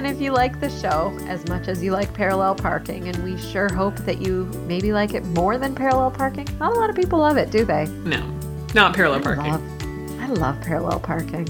and 0.00 0.06
if 0.06 0.18
you 0.18 0.32
like 0.32 0.58
the 0.60 0.70
show 0.70 1.14
as 1.28 1.46
much 1.46 1.68
as 1.68 1.82
you 1.82 1.92
like 1.92 2.10
parallel 2.14 2.54
parking, 2.54 3.08
and 3.08 3.22
we 3.22 3.36
sure 3.36 3.70
hope 3.70 3.94
that 4.06 4.18
you 4.22 4.46
maybe 4.66 4.94
like 4.94 5.12
it 5.12 5.22
more 5.26 5.58
than 5.58 5.74
parallel 5.74 6.10
parking, 6.10 6.48
not 6.58 6.72
a 6.74 6.74
lot 6.74 6.88
of 6.88 6.96
people 6.96 7.18
love 7.18 7.36
it, 7.36 7.50
do 7.50 7.66
they? 7.66 7.84
No, 8.06 8.26
Not 8.74 8.94
parallel 8.96 9.18
I 9.18 9.22
parking. 9.22 9.52
love, 9.52 10.20
I 10.22 10.26
love 10.28 10.60
parallel 10.62 11.00
parking. 11.00 11.46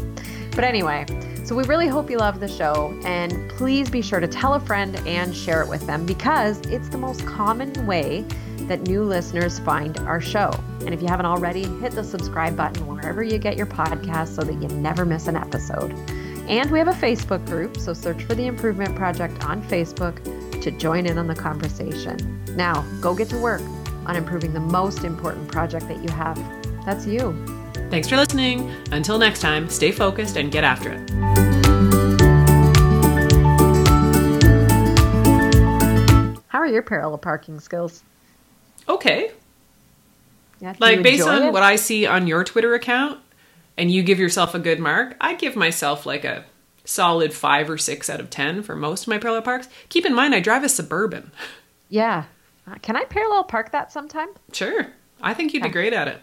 But 0.56 0.64
anyway, 0.64 1.06
so 1.44 1.54
we 1.54 1.62
really 1.62 1.86
hope 1.86 2.10
you 2.10 2.18
love 2.18 2.40
the 2.40 2.48
show, 2.48 2.92
and 3.04 3.48
please 3.50 3.88
be 3.88 4.02
sure 4.02 4.18
to 4.18 4.26
tell 4.26 4.54
a 4.54 4.60
friend 4.60 4.96
and 5.06 5.32
share 5.32 5.62
it 5.62 5.68
with 5.68 5.86
them 5.86 6.04
because 6.04 6.58
it's 6.62 6.88
the 6.88 6.98
most 6.98 7.24
common 7.24 7.86
way 7.86 8.22
that 8.62 8.80
new 8.82 9.04
listeners 9.04 9.60
find 9.60 9.96
our 9.98 10.20
show. 10.20 10.50
And 10.80 10.92
if 10.92 11.00
you 11.00 11.06
haven't 11.06 11.26
already, 11.26 11.68
hit 11.78 11.92
the 11.92 12.02
subscribe 12.02 12.56
button 12.56 12.84
wherever 12.88 13.22
you 13.22 13.38
get 13.38 13.56
your 13.56 13.66
podcast 13.66 14.34
so 14.34 14.42
that 14.42 14.54
you 14.54 14.66
never 14.76 15.04
miss 15.04 15.28
an 15.28 15.36
episode. 15.36 15.94
And 16.50 16.68
we 16.72 16.80
have 16.80 16.88
a 16.88 16.92
Facebook 16.92 17.46
group, 17.46 17.76
so 17.76 17.92
search 17.94 18.24
for 18.24 18.34
the 18.34 18.48
Improvement 18.48 18.96
Project 18.96 19.44
on 19.44 19.62
Facebook 19.62 20.20
to 20.60 20.72
join 20.72 21.06
in 21.06 21.16
on 21.16 21.28
the 21.28 21.34
conversation. 21.34 22.44
Now, 22.56 22.82
go 23.00 23.14
get 23.14 23.28
to 23.28 23.38
work 23.38 23.62
on 24.04 24.16
improving 24.16 24.52
the 24.52 24.58
most 24.58 25.04
important 25.04 25.46
project 25.46 25.86
that 25.86 26.02
you 26.02 26.10
have. 26.10 26.36
That's 26.84 27.06
you. 27.06 27.36
Thanks 27.88 28.08
for 28.08 28.16
listening. 28.16 28.68
Until 28.90 29.16
next 29.16 29.38
time, 29.40 29.68
stay 29.68 29.92
focused 29.92 30.36
and 30.36 30.50
get 30.50 30.64
after 30.64 30.90
it. 30.92 31.08
How 36.48 36.58
are 36.58 36.66
your 36.66 36.82
parallel 36.82 37.18
parking 37.18 37.60
skills? 37.60 38.02
Okay. 38.88 39.30
Yeah, 40.60 40.74
Like 40.80 41.00
based 41.04 41.28
on 41.28 41.44
it? 41.44 41.52
what 41.52 41.62
I 41.62 41.76
see 41.76 42.06
on 42.06 42.26
your 42.26 42.42
Twitter 42.42 42.74
account 42.74 43.20
and 43.80 43.90
you 43.90 44.02
give 44.02 44.18
yourself 44.18 44.54
a 44.54 44.58
good 44.58 44.78
mark, 44.78 45.16
I 45.22 45.34
give 45.34 45.56
myself 45.56 46.04
like 46.04 46.22
a 46.22 46.44
solid 46.84 47.32
5 47.32 47.70
or 47.70 47.78
6 47.78 48.10
out 48.10 48.20
of 48.20 48.28
10 48.28 48.62
for 48.62 48.76
most 48.76 49.02
of 49.04 49.08
my 49.08 49.16
parallel 49.16 49.40
parks. 49.40 49.68
Keep 49.88 50.04
in 50.04 50.14
mind 50.14 50.34
I 50.34 50.40
drive 50.40 50.62
a 50.62 50.68
Suburban. 50.68 51.32
Yeah. 51.88 52.24
Uh, 52.70 52.74
Can 52.82 52.94
I 52.94 53.04
parallel 53.04 53.44
park 53.44 53.72
that 53.72 53.90
sometime? 53.90 54.28
Sure. 54.52 54.88
I 55.22 55.32
think 55.32 55.54
you'd 55.54 55.62
be 55.62 55.70
great 55.70 55.94
at 55.94 56.08
it. 56.08 56.22